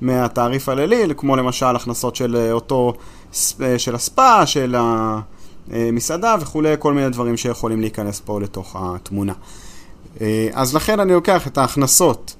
[0.02, 2.93] מהתעריף הלילי, כמו למשל הכנסות של אותו,
[3.78, 5.19] של הספא, של ה...
[5.73, 9.34] אה, מסעדה וכולי, כל מיני דברים שיכולים להיכנס פה לתוך התמונה.
[10.21, 12.36] אה, אז לכן אני לוקח את ההכנסות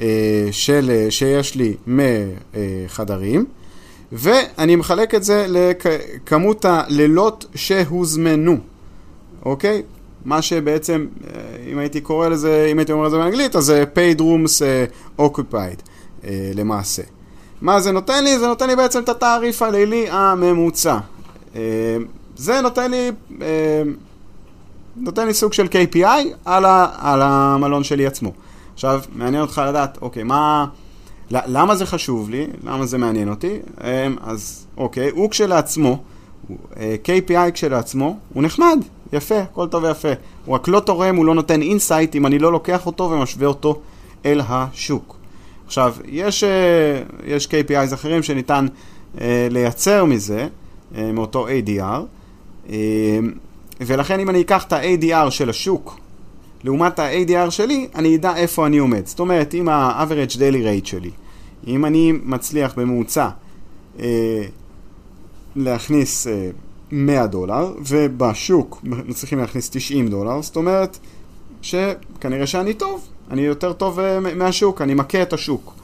[0.00, 3.46] אה, של, שיש לי מחדרים,
[4.12, 8.58] ואני מחלק את זה לכמות הלילות שהוזמנו,
[9.44, 9.82] אוקיי?
[10.24, 11.06] מה שבעצם,
[11.72, 14.62] אם הייתי קורא לזה, אם הייתי אומר את זה באנגלית, אז זה paid rooms
[15.20, 15.88] occupied
[16.54, 17.02] למעשה.
[17.60, 18.38] מה זה נותן לי?
[18.38, 20.98] זה נותן לי בעצם את התעריף הלילי הממוצע.
[22.36, 23.10] זה נותן לי,
[23.42, 23.82] אה,
[24.96, 28.32] נותן לי סוג של KPI על, ה, על המלון שלי עצמו.
[28.74, 30.66] עכשיו, מעניין אותך לדעת, אוקיי, מה...
[31.30, 32.46] למה זה חשוב לי?
[32.64, 33.58] למה זה מעניין אותי?
[33.84, 36.02] אה, אז אוקיי, הוא כשלעצמו,
[36.76, 38.78] אה, KPI כשלעצמו, הוא נחמד,
[39.12, 40.08] יפה, הכל טוב ויפה.
[40.44, 43.80] הוא רק לא תורם, הוא לא נותן insight אם אני לא לוקח אותו ומשווה אותו
[44.26, 45.16] אל השוק.
[45.66, 46.44] עכשיו, יש,
[47.26, 48.66] יש KPIs אחרים שניתן
[49.50, 50.48] לייצר מזה,
[50.98, 52.00] מאותו ADR,
[53.80, 55.98] ולכן אם אני אקח את ה-ADR של השוק
[56.64, 59.06] לעומת ה-ADR שלי, אני אדע איפה אני עומד.
[59.06, 61.10] זאת אומרת, אם ה-average daily rate שלי,
[61.66, 63.28] אם אני מצליח בממוצע
[64.00, 64.42] אה,
[65.56, 66.50] להכניס אה,
[66.92, 70.98] 100 דולר, ובשוק מצליחים להכניס 90 דולר, זאת אומרת
[71.62, 75.74] שכנראה שאני טוב, אני יותר טוב אה, מהשוק, אני מכה את השוק.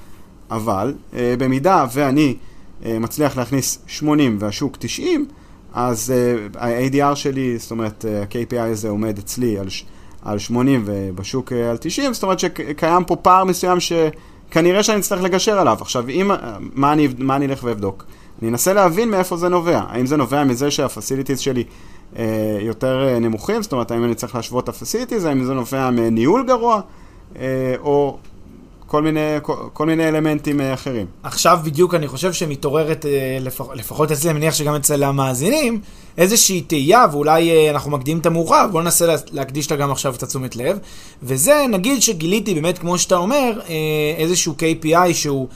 [0.51, 2.37] אבל אה, במידה ואני
[2.85, 5.27] אה, מצליח להכניס 80 והשוק 90,
[5.73, 6.13] אז
[6.55, 9.67] uh, ה-ADR שלי, זאת אומרת, uh, ה-KPI הזה עומד אצלי על,
[10.23, 15.23] על 80 ובשוק uh, על 90, זאת אומרת שקיים פה פער מסוים שכנראה שאני אצטרך
[15.23, 15.79] לגשר עליו.
[15.81, 16.31] עכשיו, אם,
[16.75, 18.05] מה אני, מה אני אלך ואבדוק?
[18.43, 19.83] אני אנסה להבין מאיפה זה נובע.
[19.89, 21.65] האם זה נובע מזה שהפסיליטיז שלי
[22.15, 22.19] uh,
[22.61, 23.63] יותר נמוכים?
[23.63, 25.25] זאת אומרת, האם אני צריך להשוות את הפסיליטיז?
[25.25, 26.81] האם זה נובע מניהול גרוע?
[27.35, 27.39] Uh,
[27.79, 28.19] או
[28.89, 31.07] כל מיני, כל, כל מיני אלמנטים אה, אחרים.
[31.23, 35.81] עכשיו בדיוק אני חושב שמתעוררת, אה, לפח, לפחות אצלי, אני מניח שגם אצל המאזינים,
[36.19, 40.23] איזושהי תהייה, ואולי אה, אנחנו מקדימים את המאוחר, בואו ננסה להקדיש לה גם עכשיו את
[40.23, 40.79] התשומת לב.
[41.23, 43.61] וזה, נגיד שגיליתי באמת, כמו שאתה אומר,
[44.19, 45.49] איזשהו KPI שהוא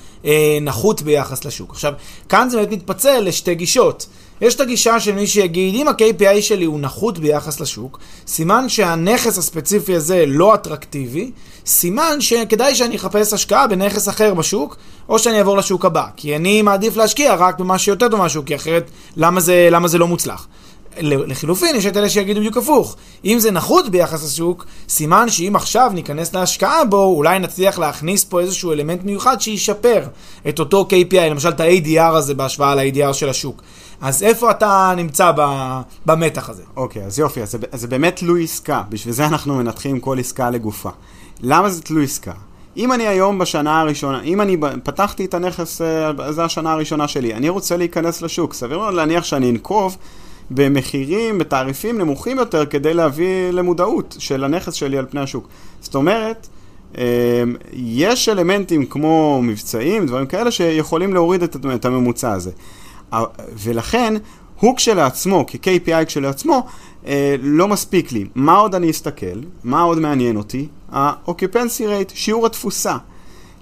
[0.62, 1.71] נחות ביחס לשוק.
[1.71, 1.92] עכשיו,
[2.29, 4.07] כאן זה באמת מתפצל לשתי גישות.
[4.42, 9.38] יש את הגישה של מי שיגיד, אם ה-KPI שלי הוא נחות ביחס לשוק, סימן שהנכס
[9.38, 11.31] הספציפי הזה לא אטרקטיבי,
[11.66, 14.76] סימן שכדאי שאני אחפש השקעה בנכס אחר בשוק,
[15.09, 16.07] או שאני אעבור לשוק הבא.
[16.16, 19.98] כי אני מעדיף להשקיע רק במה שיותר טוב מהשוק, כי אחרת למה זה, למה זה
[19.98, 20.46] לא מוצלח?
[21.00, 22.96] לחילופין, יש את אלה שיגידו בדיוק הפוך.
[23.24, 28.40] אם זה נחות ביחס לשוק, סימן שאם עכשיו ניכנס להשקעה בו, אולי נצליח להכניס פה
[28.40, 30.02] איזשהו אלמנט מיוחד שישפר
[30.48, 33.62] את אותו KPI, למשל את ה-ADR הזה בהשוואה ל-ADR של השוק.
[34.02, 35.32] אז איפה אתה נמצא
[36.06, 36.62] במתח הזה?
[36.76, 40.18] אוקיי, okay, אז יופי, אז זה, זה באמת תלוי עסקה, בשביל זה אנחנו מנתחים כל
[40.18, 40.90] עסקה לגופה.
[41.40, 42.32] למה זה תלוי עסקה?
[42.76, 47.34] אם אני היום בשנה הראשונה, אם אני פתחתי את הנכס, אה, זו השנה הראשונה שלי,
[47.34, 49.96] אני רוצה להיכנס לשוק, סביר מאוד להניח שאני אנקוב
[50.50, 55.48] במחירים, בתעריפים נמוכים יותר, כדי להביא למודעות של הנכס שלי על פני השוק.
[55.80, 56.48] זאת אומרת,
[57.72, 61.42] יש אלמנטים כמו מבצעים, דברים כאלה, שיכולים להוריד
[61.74, 62.50] את הממוצע הזה.
[63.64, 64.14] ולכן,
[64.61, 66.66] הוא כשלעצמו, כ-KPI כשלעצמו,
[67.42, 68.27] לא מספיק לי.
[68.35, 69.40] מה עוד אני אסתכל?
[69.64, 70.68] מה עוד מעניין אותי?
[70.92, 72.96] ה-occupancy rate, שיעור התפוסה.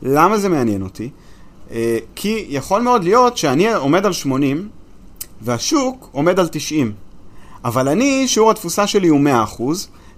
[0.03, 1.11] למה זה מעניין אותי?
[2.15, 4.69] כי יכול מאוד להיות שאני עומד על 80
[5.41, 6.93] והשוק עומד על 90.
[7.65, 9.21] אבל אני, שיעור התפוסה שלי הוא
[9.59, 9.63] 100%,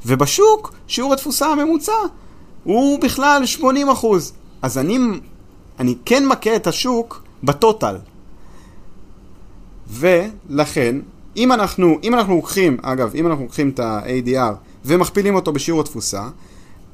[0.06, 1.92] ובשוק שיעור התפוסה הממוצע
[2.64, 4.32] הוא בכלל 80 אחוז.
[4.62, 4.98] אז אני,
[5.78, 7.96] אני כן מכה את השוק בטוטל.
[9.92, 10.96] ולכן,
[11.36, 16.22] אם אנחנו, אם אנחנו לוקחים, אגב, אם אנחנו לוקחים את ה-ADR ומכפילים אותו בשיעור התפוסה,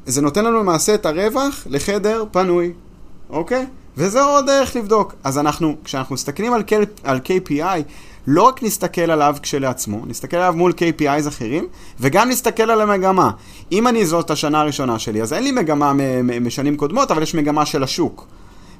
[0.07, 2.73] זה נותן לנו למעשה את הרווח לחדר פנוי,
[3.31, 3.67] אוקיי?
[3.97, 5.15] וזה עוד דרך לבדוק.
[5.25, 6.63] אז אנחנו, כשאנחנו מסתכלים על,
[7.03, 7.83] על KPI,
[8.27, 11.67] לא רק נסתכל עליו כשלעצמו, נסתכל עליו מול KPIs אחרים,
[12.01, 13.31] וגם נסתכל על המגמה.
[13.73, 15.93] אם אני זאת השנה הראשונה שלי, אז אין לי מגמה
[16.41, 18.27] משנים קודמות, אבל יש מגמה של השוק.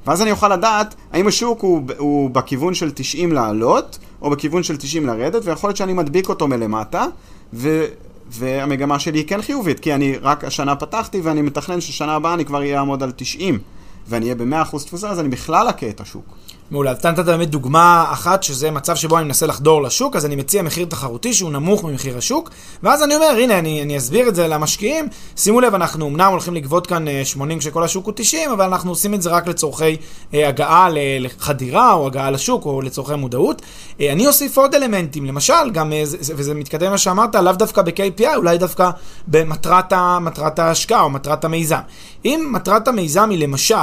[0.07, 4.77] ואז אני אוכל לדעת האם השוק הוא, הוא בכיוון של 90 לעלות, או בכיוון של
[4.77, 7.05] 90 לרדת, ויכול להיות שאני מדביק אותו מלמטה,
[7.53, 7.85] ו,
[8.29, 12.45] והמגמה שלי היא כן חיובית, כי אני רק השנה פתחתי, ואני מתכנן ששנה הבאה אני
[12.45, 13.59] כבר אעמוד על 90,
[14.07, 16.25] ואני אהיה ב-100% תפוסה, אז אני בכלל אכה את השוק.
[16.71, 20.35] מעולה, אתה נתת באמת דוגמה אחת, שזה מצב שבו אני מנסה לחדור לשוק, אז אני
[20.35, 22.49] מציע מחיר תחרותי שהוא נמוך ממחיר השוק,
[22.83, 26.55] ואז אני אומר, הנה, אני, אני אסביר את זה למשקיעים, שימו לב, אנחנו אמנם הולכים
[26.55, 29.97] לגבות כאן 80 אה, כשכל השוק הוא 90, אבל אנחנו עושים את זה רק לצורכי
[30.33, 30.87] אה, הגעה
[31.19, 33.61] לחדירה, או הגעה לשוק, או לצורכי מודעות.
[34.01, 35.93] אה, אני אוסיף עוד אלמנטים, למשל, גם,
[36.35, 38.89] וזה מתקדם מה שאמרת, לאו דווקא ב-KPI, אולי דווקא
[39.27, 41.79] במטרת ההשקעה, או מטרת המיזם.
[42.25, 43.75] אם מטרת המיזם היא למשל,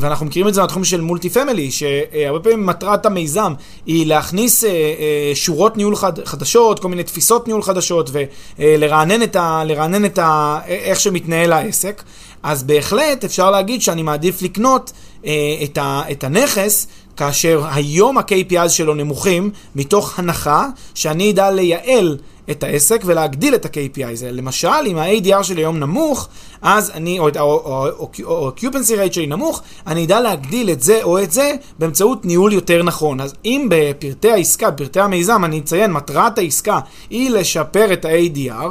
[0.00, 3.52] ואנחנו מכירים את זה מהתחום של מולטי פמילי, שהרבה פעמים מטרת המיזם
[3.86, 8.10] היא להכניס אה, אה, שורות ניהול חד, חדשות, כל מיני תפיסות ניהול חדשות
[8.58, 12.02] ולרענן את, ה, לרענן את ה, איך שמתנהל העסק,
[12.42, 14.92] אז בהחלט אפשר להגיד שאני מעדיף לקנות
[15.26, 15.32] אה,
[15.64, 16.86] את, ה, את הנכס
[17.18, 22.18] כאשר היום ה-KPIs שלו נמוכים, מתוך הנחה שאני אדע לייעל
[22.50, 24.24] את העסק ולהגדיל את ה-KPI.
[24.24, 26.28] למשל, אם ה-ADR שלי היום נמוך,
[26.62, 31.52] אז אני, או ה-occupancy rate שלי נמוך, אני אדע להגדיל את זה או את זה
[31.78, 33.20] באמצעות ניהול יותר נכון.
[33.20, 38.66] אז אם בפרטי העסקה, בפרטי המיזם, אני אציין, מטרת העסקה היא לשפר את ה-ADR,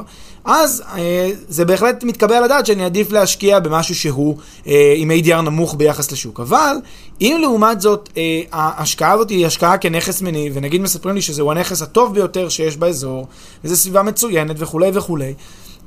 [0.47, 5.41] אז אה, זה בהחלט מתקבל על הדעת שאני עדיף להשקיע במשהו שהוא אה, עם ADR
[5.41, 6.39] נמוך ביחס לשוק.
[6.39, 6.75] אבל
[7.21, 11.81] אם לעומת זאת אה, ההשקעה הזאת היא השקעה כנכס מניב, ונגיד מספרים לי שזהו הנכס
[11.81, 13.27] הטוב ביותר שיש באזור,
[13.63, 15.33] וזו סביבה מצוינת וכולי וכולי,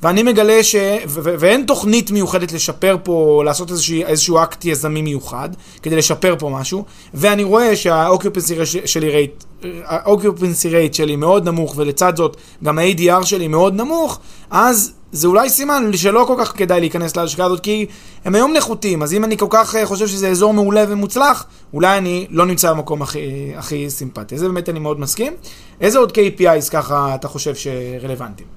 [0.03, 0.75] ואני מגלה ש...
[1.09, 5.49] ו- ואין תוכנית מיוחדת לשפר פה, לעשות איזשהו, איזשהו אקט יזמי מיוחד,
[5.83, 6.85] כדי לשפר פה משהו,
[7.15, 9.45] ואני רואה שה-occupancy שלי רייט,
[9.85, 15.51] ה-occupancy rate שלי מאוד נמוך, ולצד זאת גם ה-ADR שלי מאוד נמוך, אז זה אולי
[15.51, 17.87] סימן שלא כל כך כדאי להיכנס להשקעה הזאת, כי
[18.25, 21.99] הם היום נחותים, אז אם אני כל כך אה, חושב שזה אזור מעולה ומוצלח, אולי
[21.99, 24.39] אני לא נמצא במקום הכי, הכי סימפטי.
[24.39, 25.33] זה באמת אני מאוד מסכים.
[25.81, 28.49] איזה עוד KPIs ככה אתה חושב שרלוונטיים?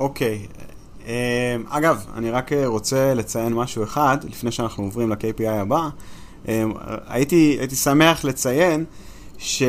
[0.00, 0.46] אה, אוקיי.
[1.06, 1.12] אמ,
[1.68, 5.88] אגב, אני רק רוצה לציין משהו אחד, לפני שאנחנו עוברים ל-KPI הבא.
[6.48, 6.72] אמ,
[7.08, 8.84] הייתי, הייתי שמח לציין
[9.38, 9.64] שהנה,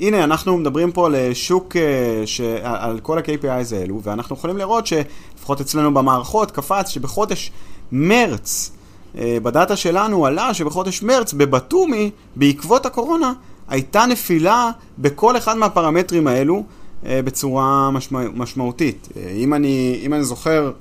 [0.00, 2.40] אמ, אנחנו מדברים פה על שוק, אה, ש...
[2.62, 7.52] על כל ה-KPIs האלו, ואנחנו יכולים לראות שלפחות אצלנו במערכות קפץ שבחודש
[7.92, 8.72] מרץ,
[9.18, 13.32] אה, בדאטה שלנו עלה שבחודש מרץ בבתומי, בעקבות הקורונה,
[13.68, 16.64] הייתה נפילה בכל אחד מהפרמטרים האלו.
[17.06, 19.08] אה, בצורה משמע, משמעותית.
[19.16, 20.72] אה, אם אני, אם אני זוכר,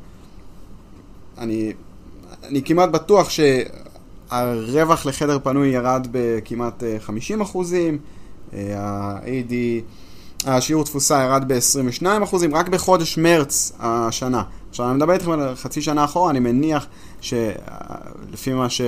[1.38, 1.74] אני,
[2.44, 7.98] אני כמעט בטוח שהרווח לחדר פנוי ירד בכמעט 50 אה, אחוזים,
[8.54, 9.54] ה-AD,
[10.46, 14.44] השיעור תפוסה ירד ב-22 אחוזים, רק בחודש מרץ השנה.
[14.70, 16.86] עכשיו, אני מדבר איתכם על חצי שנה אחורה, אני מניח
[17.22, 18.82] שלפי מה ש...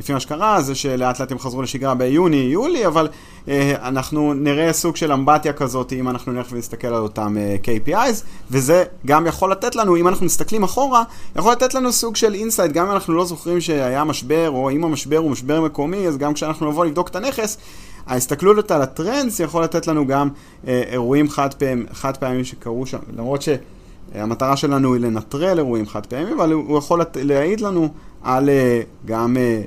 [0.00, 3.08] לפי מה שקרה, זה שלאט לאט הם חזרו לשגרה ביוני-יולי, אבל
[3.48, 8.24] אה, אנחנו נראה סוג של אמבטיה כזאת אם אנחנו נלך ונסתכל על אותם אה, KPIs,
[8.50, 11.02] וזה גם יכול לתת לנו, אם אנחנו מסתכלים אחורה,
[11.36, 14.84] יכול לתת לנו סוג של insight, גם אם אנחנו לא זוכרים שהיה משבר, או אם
[14.84, 17.58] המשבר הוא משבר מקומי, אז גם כשאנחנו נבוא לבדוק את הנכס,
[18.06, 20.28] ההסתכלות על ה trends יכול לתת לנו גם
[20.66, 26.06] אה, אירועים חד, פעמים, חד פעמים שקרו שם, למרות שהמטרה שלנו היא לנטרל אירועים חד
[26.06, 27.88] פעמים, אבל הוא יכול להעיד לנו
[28.22, 29.62] על אה, גם אה,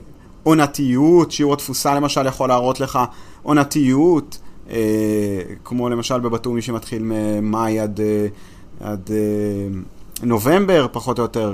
[0.48, 3.00] עונתיות, שיעור התפוסה למשל יכול להראות לך
[3.44, 4.38] עונתיות,
[4.70, 8.28] אה, כמו למשל בבתומי שמתחיל ממאי עד, אה,
[8.80, 9.80] עד אה,
[10.24, 11.54] נובמבר, פחות או יותר.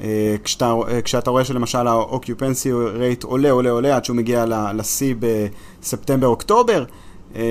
[0.00, 5.14] אה, כשאתה, אה, כשאתה רואה שלמשל ה-occupancy rate עולה, עולה, עולה, עד שהוא מגיע לשיא
[5.20, 6.84] בספטמבר-אוקטובר,
[7.36, 7.42] אה,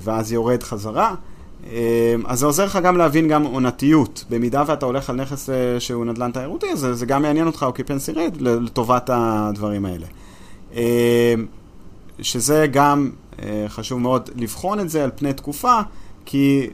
[0.00, 1.14] ואז יורד חזרה.
[2.24, 4.24] אז זה עוזר לך גם להבין גם עונתיות.
[4.30, 8.34] במידה ואתה הולך על נכס שהוא נדל"ן תיירותי, זה, זה גם מעניין אותך אוקיפנסי רייט
[8.40, 10.06] לטובת הדברים האלה.
[12.20, 13.10] שזה גם
[13.68, 15.80] חשוב מאוד לבחון את זה על פני תקופה,
[16.24, 16.66] כי,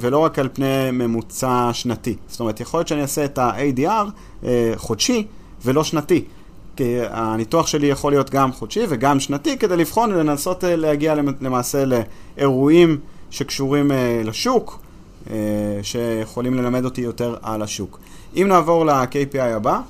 [0.00, 2.16] ולא רק על פני ממוצע שנתי.
[2.26, 5.26] זאת אומרת, יכול להיות שאני אעשה את ה-ADR חודשי
[5.64, 6.24] ולא שנתי.
[6.76, 12.98] כי הניתוח שלי יכול להיות גם חודשי וגם שנתי כדי לבחון ולנסות להגיע למעשה לאירועים
[13.30, 13.90] שקשורים
[14.24, 14.80] לשוק,
[15.82, 17.98] שיכולים ללמד אותי יותר על השוק.
[18.36, 19.80] אם נעבור ל-KPI הבא,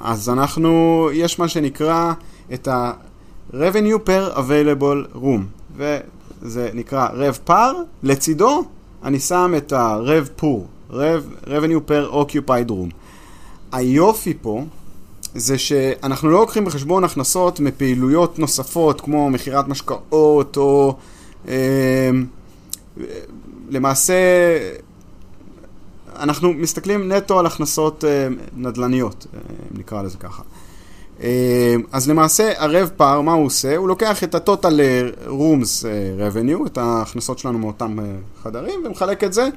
[0.00, 2.12] אז אנחנו, יש מה שנקרא
[2.54, 8.64] את ה-revenue per available room, וזה נקרא rev par, לצידו
[9.04, 10.92] אני שם את ה-rev poor,
[11.46, 12.90] revenue per occupied room.
[13.72, 14.64] היופי פה
[15.34, 21.09] זה שאנחנו לא לוקחים בחשבון הכנסות מפעילויות נוספות כמו מכירת משקאות או אה,
[23.70, 24.14] למעשה
[26.20, 29.40] אנחנו מסתכלים נטו על הכנסות אה, נדל"ניות, אה,
[29.78, 30.42] נקרא לזה ככה.
[31.22, 33.76] אה, אז למעשה הרב פאר, מה הוא עושה?
[33.76, 34.74] הוא לוקח את ה-total
[35.26, 35.84] rooms
[36.18, 37.98] revenue, את ההכנסות שלנו מאותם
[38.42, 39.48] חדרים, ומחלק את זה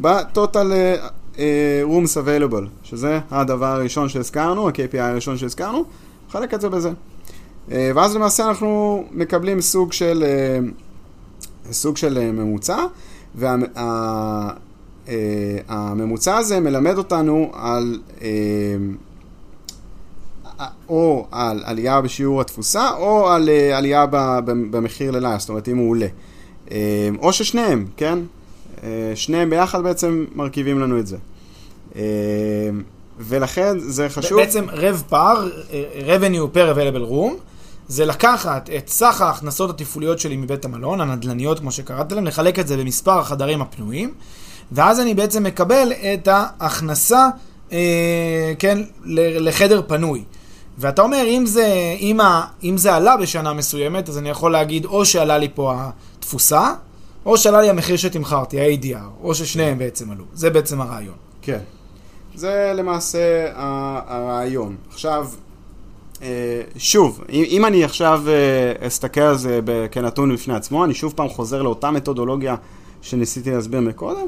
[0.00, 0.66] ב-total
[1.86, 5.84] rooms available, שזה הדבר הראשון שהזכרנו, ה-KPI הראשון שהזכרנו,
[6.28, 6.90] מחלק את זה בזה.
[7.68, 10.24] ואז למעשה אנחנו מקבלים סוג של,
[11.70, 12.84] סוג של uh, ממוצע,
[15.68, 18.22] והממוצע וה, uh, הזה מלמד אותנו על uh,
[20.88, 24.06] או על עלייה בשיעור התפוסה, או על עלייה
[24.44, 26.06] במחיר ללילה, זאת אומרת אם הוא עולה.
[27.22, 28.18] או ששניהם, כן?
[28.84, 31.16] אה, שניהם ביחד בעצם מרכיבים לנו את זה.
[31.96, 32.02] אה,
[33.18, 34.40] ולכן זה חשוב...
[34.40, 35.48] בעצם רב פער,
[36.06, 37.32] revenue per available room,
[37.88, 42.68] זה לקחת את סך ההכנסות התפעוליות שלי מבית המלון, הנדל"ניות כמו שקראת להם, לחלק את
[42.68, 44.14] זה במספר החדרים הפנויים,
[44.72, 47.28] ואז אני בעצם מקבל את ההכנסה,
[47.72, 48.78] אה, כן,
[49.40, 50.24] לחדר פנוי.
[50.78, 54.84] ואתה אומר, אם זה, אם, ה, אם זה עלה בשנה מסוימת, אז אני יכול להגיד
[54.84, 56.72] או שעלה לי פה התפוסה,
[57.26, 60.24] או שעלה לי המחיר שתמכרתי, ה-ADR, או ששניהם בעצם עלו.
[60.34, 61.14] זה בעצם הרעיון.
[61.42, 61.58] כן.
[62.34, 63.46] זה למעשה
[64.06, 64.76] הרעיון.
[64.88, 65.28] עכשיו,
[66.76, 71.62] שוב, אם אני עכשיו אה, אסתכל על זה כנתון בפני עצמו, אני שוב פעם חוזר
[71.62, 72.56] לאותה מתודולוגיה
[73.02, 74.26] שניסיתי להסביר מקודם.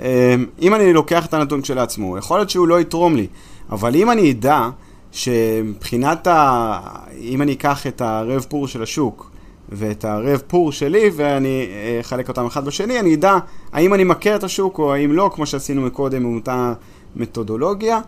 [0.00, 3.26] אה, אם אני לוקח את הנתון כשלעצמו, יכול להיות שהוא לא יתרום לי,
[3.70, 4.68] אבל אם אני אדע
[5.12, 6.80] שמבחינת ה...
[7.20, 9.30] אם אני אקח את הרב פור של השוק,
[9.68, 11.66] ואת הרב פור שלי, ואני
[12.00, 13.38] אחלק אותם אחד בשני, אני אדע
[13.72, 16.72] האם אני מכיר את השוק או האם לא, כמו שעשינו מקודם עם אותה
[17.16, 18.02] מתודולוגיה, אה,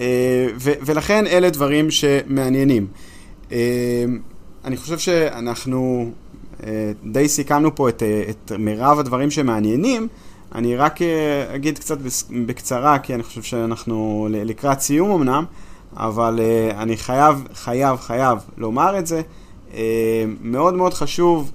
[0.00, 2.86] ו- ולכן אלה דברים שמעניינים.
[3.52, 3.58] אה,
[4.64, 6.10] אני חושב שאנחנו
[6.66, 10.08] אה, די סיכמנו פה את, את מירב הדברים שמעניינים.
[10.54, 10.98] אני רק
[11.54, 11.98] אגיד קצת
[12.46, 15.44] בקצרה, כי אני חושב שאנחנו לקראת סיום אמנם,
[15.96, 19.22] אבל אני חייב, חייב, חייב לומר את זה.
[19.74, 21.50] אה, מאוד מאוד חשוב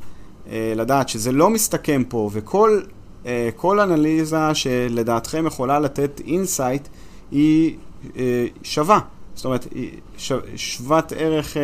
[0.52, 2.82] אה, לדעת שזה לא מסתכם פה, וכל
[3.26, 6.88] אה, כל אנליזה שלדעתכם יכולה לתת insight
[7.32, 7.76] היא
[8.64, 9.00] שווה.
[9.36, 9.92] זאת אומרת, היא
[10.56, 11.58] שוות ערך,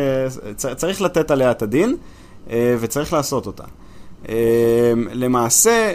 [0.56, 1.96] צריך לתת עליה את הדין,
[2.52, 3.64] וצריך לעשות אותה.
[5.12, 5.92] למעשה,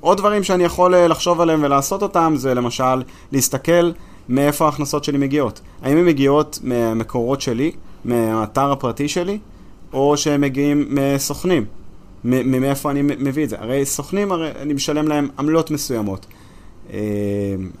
[0.00, 3.90] עוד דברים שאני יכול לחשוב עליהם ולעשות אותם, זה למשל להסתכל
[4.28, 5.60] מאיפה ההכנסות שלי מגיעות.
[5.82, 7.72] האם הן מגיעות מהמקורות שלי,
[8.04, 9.38] מהאתר הפרטי שלי,
[9.92, 11.64] או שהם מגיעים מסוכנים.
[12.24, 13.56] מאיפה אני מביא את זה?
[13.58, 16.26] הרי סוכנים, הרי אני משלם להם עמלות מסוימות.
[16.92, 16.98] אה,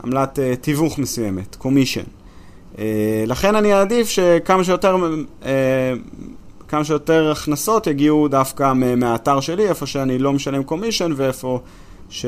[0.04, 2.04] עמלת אה, תיווך מסוימת, קומישן.
[2.78, 4.96] אה, לכן אני אעדיף שכמה שיותר,
[6.68, 11.60] כמה שיותר הכנסות יגיעו דווקא מהאתר שלי, איפה שאני לא משלם קומישן ואיפה
[12.10, 12.26] ש...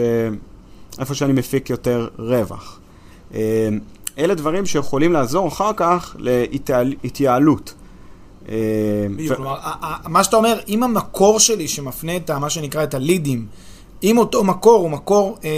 [0.98, 2.80] איפה שאני מפיק יותר רווח.
[4.18, 6.16] אלה דברים שיכולים לעזור אחר כך
[7.02, 7.74] להתייעלות.
[8.44, 9.58] בדיוק, כלומר,
[10.08, 13.46] מה שאתה אומר, אם המקור שלי שמפנה את מה שנקרא את הלידים,
[14.02, 15.50] אם אותו מקור הוא מקור אה,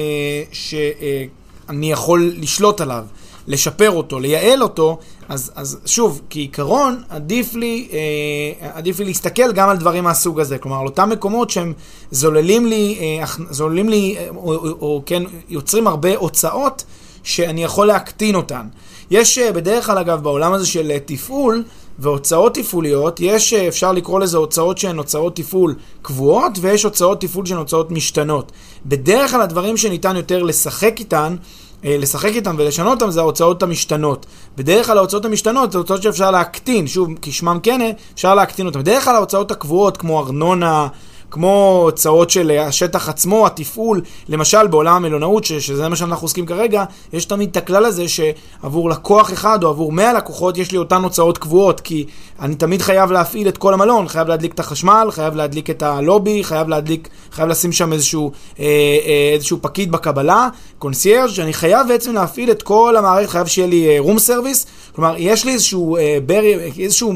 [0.53, 3.05] שאני יכול לשלוט עליו,
[3.47, 9.69] לשפר אותו, לייעל אותו, אז, אז שוב, כעיקרון, עדיף לי, אה, עדיף לי להסתכל גם
[9.69, 10.59] על דברים מהסוג הזה.
[10.59, 11.73] כלומר, על אותם מקומות שהם
[12.11, 16.85] זוללים לי, אה, זוללים לי, אה, או, או, או כן, יוצרים הרבה הוצאות
[17.23, 18.67] שאני יכול להקטין אותן.
[19.11, 21.65] יש אה, בדרך כלל, אגב, בעולם הזה של אה, תפעול,
[21.99, 27.47] והוצאות תפעוליות, יש, אה, אפשר לקרוא לזה הוצאות שהן הוצאות תפעול קבועות, ויש הוצאות תפעול
[27.47, 28.53] שהן הוצאות משתנות.
[28.87, 31.37] בדרך כלל הדברים שניתן יותר לשחק איתן,
[31.85, 34.27] אה, לשחק איתן ולשנות אותן זה ההוצאות המשתנות.
[34.57, 38.81] בדרך כלל ההוצאות המשתנות זה הוצאות שאפשר להקטין, שוב, כשמם כן, אפשר להקטין אותן.
[38.81, 40.89] בדרך כלל ההוצאות הקבועות כמו ארנונה,
[41.33, 46.85] כמו הוצאות של השטח עצמו, התפעול, למשל בעולם המלונאות, ש- שזה מה שאנחנו עוסקים כרגע,
[47.13, 51.03] יש תמיד את הכלל הזה שעבור לקוח אחד או עבור 100 לקוחות יש לי אותן
[51.03, 52.07] הוצאות קבועות, כי
[52.41, 56.45] אני תמיד חייב להפעיל את כל המלון, חייב להדליק את החשמל, חייב להדליק את הלובי,
[56.45, 62.15] חייב להדליק, חייב לשים שם איזשהו, אה, אה, איזשהו פקיד בקבלה, קונסיירג', שאני חייב בעצם
[62.15, 66.73] להפעיל את כל המערכת, חייב שיהיה לי room service, כלומר, יש לי איזשהו, אה, ברי,
[66.79, 67.13] איזשהו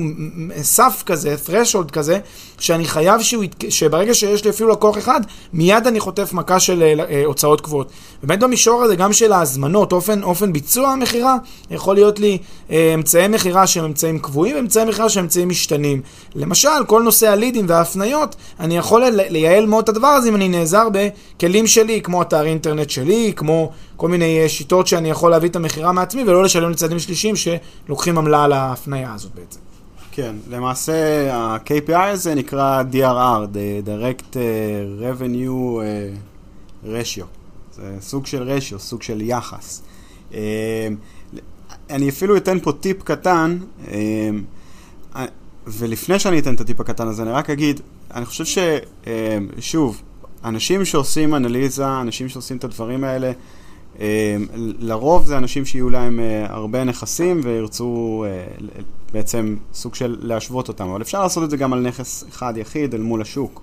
[0.63, 2.19] סף כזה, threshold כזה,
[2.59, 5.21] שאני חייב שהוא, שברגע שיש לי אפילו לקוח אחד,
[5.53, 7.91] מיד אני חוטף מכה של אה, אה, הוצאות קבועות.
[8.23, 11.37] באמת במישור הזה, גם של ההזמנות, אופן, אופן ביצוע המכירה,
[11.71, 12.39] יכול להיות לי
[12.71, 16.03] אה, אמצעי מכירה שהם אמצעים קבועים, ואמצעי מכירה שהם אמצעים משתנים.
[16.35, 20.89] למשל, כל נושא הלידים וההפניות, אני יכול לייעל מאוד את הדבר הזה אם אני נעזר
[20.93, 25.57] בכלים שלי, כמו אתר אינטרנט שלי, כמו כל מיני אה, שיטות שאני יכול להביא את
[25.57, 29.66] המכירה מעצמי, ולא לשלם לצדדים שלישיים שלוקחים עמלה על ההפניה הזאת בעצם.
[30.17, 33.57] כן, למעשה ה-KPI הזה נקרא DRR,
[33.87, 36.11] Direct אה, Revenue אה,
[36.85, 37.25] Ratio.
[37.73, 39.83] זה סוג של רשיו, סוג של יחס.
[41.91, 43.59] אני אפילו אתן פה טיפ קטן,
[45.67, 47.81] ולפני שאני אתן את הטיפ הקטן הזה, אני רק אגיד,
[48.15, 48.63] אני חושב
[49.59, 50.03] ששוב,
[50.45, 53.33] אנשים שעושים אנליזה, אנשים שעושים את הדברים האלה,
[54.79, 58.25] לרוב זה אנשים שיהיו להם הרבה נכסים וירצו
[59.13, 62.95] בעצם סוג של להשוות אותם, אבל אפשר לעשות את זה גם על נכס אחד יחיד
[62.95, 63.63] אל מול השוק,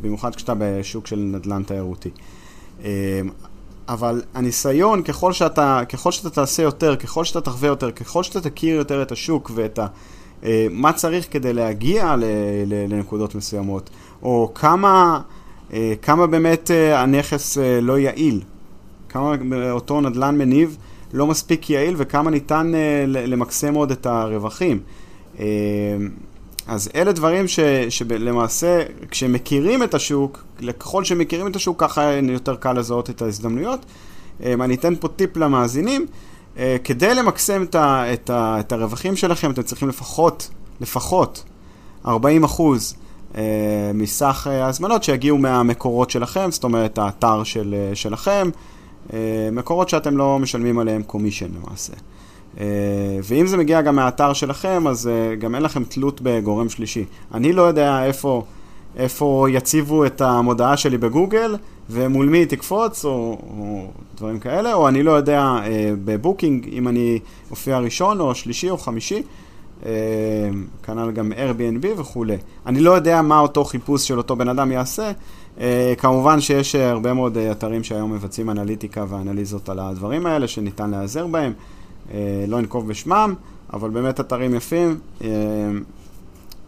[0.00, 2.10] במיוחד כשאתה בשוק של נדל"ן תיירותי.
[3.88, 8.76] אבל הניסיון, ככל שאתה, ככל שאתה תעשה יותר, ככל שאתה תחווה יותר, ככל שאתה תכיר
[8.76, 9.86] יותר את השוק ואת ה...
[10.70, 12.14] מה צריך כדי להגיע
[12.66, 13.90] לנקודות מסוימות,
[14.22, 15.20] או כמה,
[16.02, 18.40] כמה באמת הנכס לא יעיל,
[19.08, 19.34] כמה
[19.70, 20.76] אותו נדל"ן מניב
[21.12, 22.72] לא מספיק יעיל וכמה ניתן
[23.06, 24.80] למקסם עוד את הרווחים.
[26.66, 30.44] אז אלה דברים ש, שלמעשה, כשמכירים את השוק,
[30.78, 33.86] ככל שמכירים את השוק, ככה יותר קל לזהות את ההזדמנויות.
[34.42, 36.06] אני אתן פה טיפ למאזינים.
[36.84, 40.50] כדי למקסם את, ה, את, ה, את הרווחים שלכם, אתם צריכים לפחות,
[40.80, 41.44] לפחות
[42.06, 42.94] 40 אחוז
[43.94, 48.50] מסך ההזמנות שיגיעו מהמקורות שלכם, זאת אומרת, האתר של, שלכם,
[49.52, 51.92] מקורות שאתם לא משלמים עליהם קומישן למעשה.
[53.22, 57.04] ואם זה מגיע גם מהאתר שלכם, אז גם אין לכם תלות בגורם שלישי.
[57.34, 58.44] אני לא יודע איפה,
[58.96, 61.56] איפה יציבו את המודעה שלי בגוגל,
[61.90, 63.86] ומול מי היא תקפוץ, או, או
[64.16, 65.56] דברים כאלה, או אני לא יודע
[66.04, 67.18] בבוקינג, אם אני
[67.50, 69.22] אופיע ראשון, או שלישי, או חמישי.
[70.82, 72.36] כנ"ל גם Airbnb וכולי.
[72.66, 75.12] אני לא יודע מה אותו חיפוש של אותו בן אדם יעשה.
[75.98, 81.52] כמובן שיש הרבה מאוד אתרים שהיום מבצעים אנליטיקה ואנליזות על הדברים האלה, שניתן להיעזר בהם.
[82.48, 83.34] לא אנקוב בשמם,
[83.72, 84.98] אבל באמת אתרים יפים,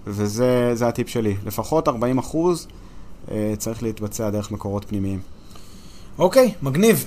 [0.07, 1.37] וזה הטיפ שלי.
[1.47, 2.69] לפחות 40 אחוז
[3.59, 5.21] צריך להתבצע דרך מקורות פנימיים.
[6.19, 7.05] אוקיי, okay, מגניב.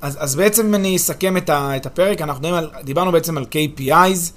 [0.00, 2.48] אז, אז בעצם אני אסכם את, ה, את הפרק, אנחנו
[2.84, 4.32] דיברנו בעצם על KPIs,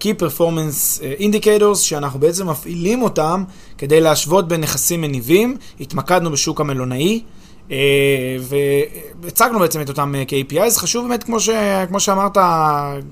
[0.00, 3.44] Key Performance Indicators, שאנחנו בעצם מפעילים אותם
[3.78, 7.22] כדי להשוות בין נכסים מניבים, התמקדנו בשוק המלונאי.
[7.68, 7.70] Uh,
[9.22, 11.50] והצגנו בעצם את אותם KPIs, חשוב באמת, כמו, ש,
[11.88, 12.36] כמו שאמרת,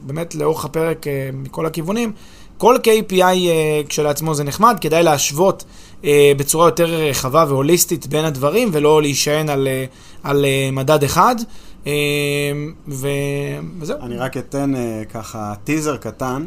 [0.02, 2.12] באמת לאורך הפרק מכל הכיוונים,
[2.58, 3.36] כל KPI
[3.88, 5.64] כשלעצמו זה נחמד, כדאי להשוות
[6.36, 9.68] בצורה יותר רחבה והוליסטית בין הדברים, ולא להישען על,
[10.22, 11.36] על מדד אחד.
[11.86, 11.88] Uh,
[12.88, 13.08] ו...
[13.78, 13.98] וזהו.
[14.02, 16.46] אני רק אתן uh, ככה טיזר קטן.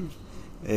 [0.63, 0.67] Uh,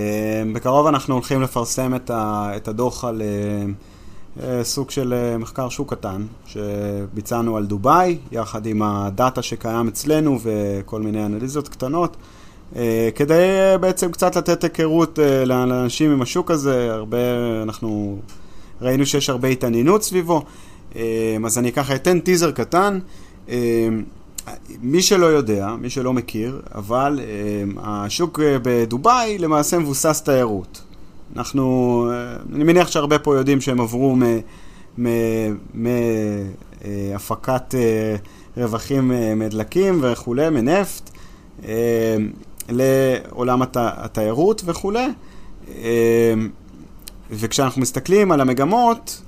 [0.55, 3.23] בקרוב אנחנו הולכים לפרסם את, הדוח על...
[3.23, 11.01] Uh, סוג של מחקר שוק קטן שביצענו על דובאי, יחד עם הדאטה שקיים אצלנו וכל
[11.03, 12.17] מיני אנליזות קטנות,
[13.15, 13.47] כדי
[13.81, 17.19] בעצם קצת לתת היכרות לאנשים עם השוק הזה, הרבה,
[17.63, 18.19] אנחנו
[18.81, 20.43] ראינו שיש הרבה התעניינות סביבו,
[21.45, 22.99] אז אני ככה אתן טיזר קטן.
[24.83, 27.21] מי שלא יודע, מי שלא מכיר, אבל
[27.77, 30.83] השוק בדובאי למעשה מבוסס תיירות.
[31.37, 32.07] אנחנו,
[32.55, 34.17] אני מניח שהרבה פה יודעים שהם עברו
[35.75, 37.75] מהפקת
[38.57, 41.11] רווחים מדלקים וכולי, מנפט,
[42.69, 45.09] לעולם הת, התיירות וכולי.
[47.31, 49.23] וכשאנחנו מסתכלים על המגמות,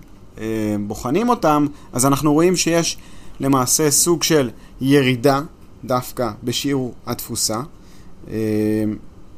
[0.80, 2.98] בוחנים אותם, אז אנחנו רואים שיש
[3.40, 5.40] למעשה סוג של ירידה
[5.84, 7.60] דווקא בשיעור התפוסה.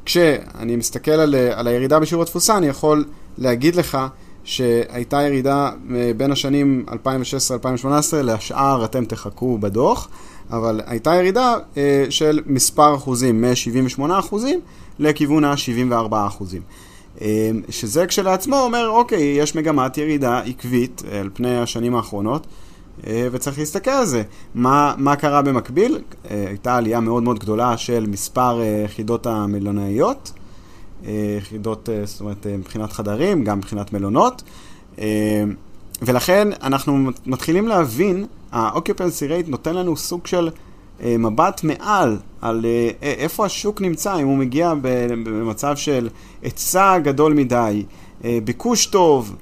[0.05, 3.05] כשאני מסתכל על, על הירידה בשיעור התפוסה, אני יכול
[3.37, 3.97] להגיד לך
[4.43, 5.71] שהייתה ירידה
[6.17, 7.85] בין השנים 2016-2018,
[8.23, 10.09] לשאר אתם תחכו בדוח,
[10.49, 11.55] אבל הייתה ירידה
[12.09, 14.59] של מספר אחוזים, מ-78 אחוזים
[14.99, 16.61] לכיוון ה-74 אחוזים.
[17.69, 22.47] שזה כשלעצמו אומר, אוקיי, יש מגמת ירידה עקבית על פני השנים האחרונות.
[23.03, 24.23] וצריך להסתכל על זה.
[24.55, 26.01] מה, מה קרה במקביל?
[26.29, 30.31] הייתה עלייה מאוד מאוד גדולה של מספר יחידות המלונאיות,
[31.37, 34.43] יחידות, זאת אומרת, מבחינת חדרים, גם מבחינת מלונות.
[36.01, 40.49] ולכן אנחנו מתחילים להבין, ה-occupancy rate נותן לנו סוג של
[41.01, 44.73] אה, מבט מעל על אה, איפה השוק נמצא, אם הוא מגיע
[45.09, 46.09] במצב של
[46.41, 47.83] היצע גדול מדי,
[48.23, 49.35] אה, ביקוש טוב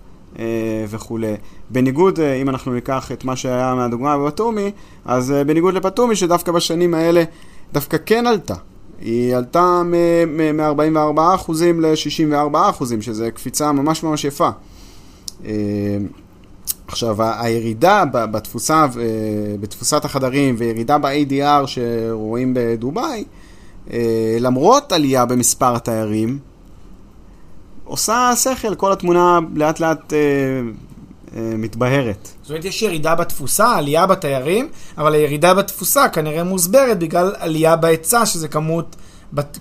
[0.89, 1.33] וכולי.
[1.69, 4.71] בניגוד, אם אנחנו ניקח את מה שהיה מהדוגמה בבטומי,
[5.05, 7.23] אז בניגוד לפטומי, שדווקא בשנים האלה
[7.73, 8.55] דווקא כן עלתה.
[9.01, 14.49] היא עלתה מ-44% ל-64%, שזה קפיצה ממש ממש יפה.
[16.87, 18.87] עכשיו, הירידה בתפוסה, אה,
[19.59, 23.23] בתפוסת החדרים וירידה ב-ADR שרואים בדובאי,
[23.91, 26.39] אה, למרות עלייה במספר התיירים,
[27.85, 30.19] עושה שכל, כל התמונה לאט לאט אה,
[31.57, 32.29] מתבהרת.
[32.41, 38.25] זאת אומרת, יש ירידה בתפוסה, עלייה בתיירים, אבל הירידה בתפוסה כנראה מוסברת בגלל עלייה בהיצע,
[38.25, 38.95] שזה כמות...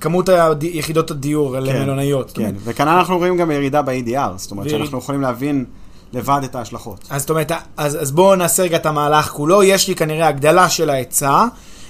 [0.01, 0.29] כמות
[0.62, 2.33] יחידות הדיור כן, למלונאיות.
[2.35, 5.64] כן, וכאן אנחנו רואים גם ירידה ב-ADR, זאת אומרת שאנחנו יכולים להבין
[6.12, 7.07] לבד את ההשלכות.
[7.11, 9.62] אז זאת אומרת, אז, אז בואו נעשה רגע את המהלך כולו.
[9.62, 11.47] יש לי כנראה הגדלה של ההיצע.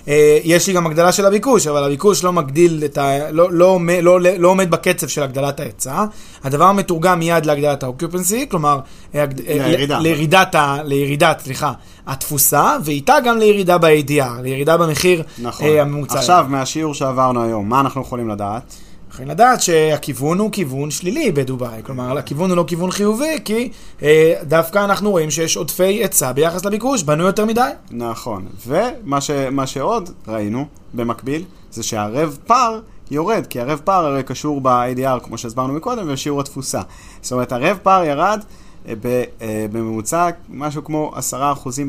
[0.09, 3.31] אה, יש לי גם הגדלה של הביקוש, אבל הביקוש לא מגדיל את ה...
[3.31, 6.05] לא, לא, לא, לא, לא עומד בקצב של הגדלת ההיצע.
[6.45, 8.81] הדבר מתורגם מיד להגדלת האוקיופנסי, כלומר,
[9.15, 9.99] אה, לירידה.
[9.99, 11.73] לירידת, ה, לירידת, סליחה,
[12.07, 15.67] התפוסה, ואיתה גם לירידה ב-ADR, לירידה במחיר נכון.
[15.67, 16.19] אה, הממוצע.
[16.19, 18.75] עכשיו, מהשיעור שעברנו היום, מה אנחנו יכולים לדעת?
[19.15, 23.71] צריכים לדעת שהכיוון הוא כיוון שלילי בדובאי, כלומר הכיוון הוא לא כיוון חיובי, כי
[24.03, 27.71] אה, דווקא אנחנו רואים שיש עודפי היצע ביחס לביקוש, בנו יותר מדי.
[27.91, 29.31] נכון, ומה ש,
[29.67, 35.73] שעוד ראינו במקביל, זה שהרב פר יורד, כי הרב פר הרי קשור ב-ADR, כמו שהסברנו
[35.73, 36.81] מקודם, ושיעור התפוסה.
[37.23, 38.41] זאת אומרת, הרב פר ירד
[38.89, 38.95] אה,
[39.43, 41.35] אה, בממוצע משהו כמו 10%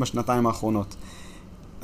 [0.00, 0.96] בשנתיים האחרונות.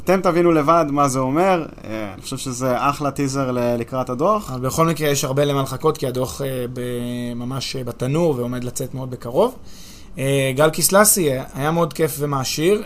[0.04, 4.50] אתם תבינו לבד מה זה אומר, אה, אני חושב שזה אחלה טיזר לקראת הדוח.
[4.50, 6.66] אבל בכל מקרה יש הרבה למה לחכות, כי הדוח אה,
[7.34, 9.54] ממש אה, בתנור ועומד לצאת מאוד בקרוב.
[10.54, 12.82] גל קיסלסי, היה מאוד כיף ומעשיר.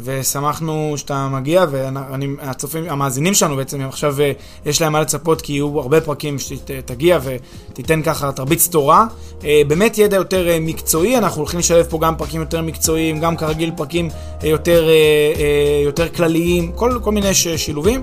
[0.00, 4.32] ושמחנו שאתה מגיע, והצופים, המאזינים שלנו בעצם עכשיו אה,
[4.66, 9.06] יש להם מה לצפות, כי יהיו הרבה פרקים שתגיע ותיתן ככה, תרביץ תורה.
[9.44, 13.36] אה, באמת ידע יותר אה, מקצועי, אנחנו הולכים לשלב פה גם פרקים יותר מקצועיים, גם
[13.36, 14.08] כרגיל פרקים
[14.42, 14.88] יותר,
[15.84, 18.02] יותר כלליים, כל, כל מיני שילובים.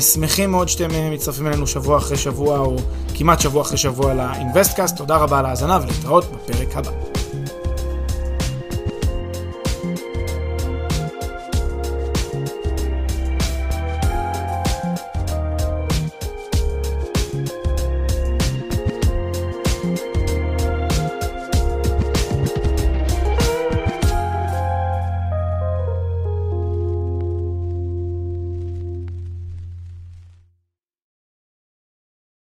[0.00, 2.76] שמחים מאוד שאתם מצטרפים אלינו שבוע אחרי שבוע, או
[3.14, 4.96] כמעט שבוע אחרי שבוע לאינבסטקאסט.
[4.96, 6.90] תודה רבה על ההאזנה ולהתראות בפרק הבא.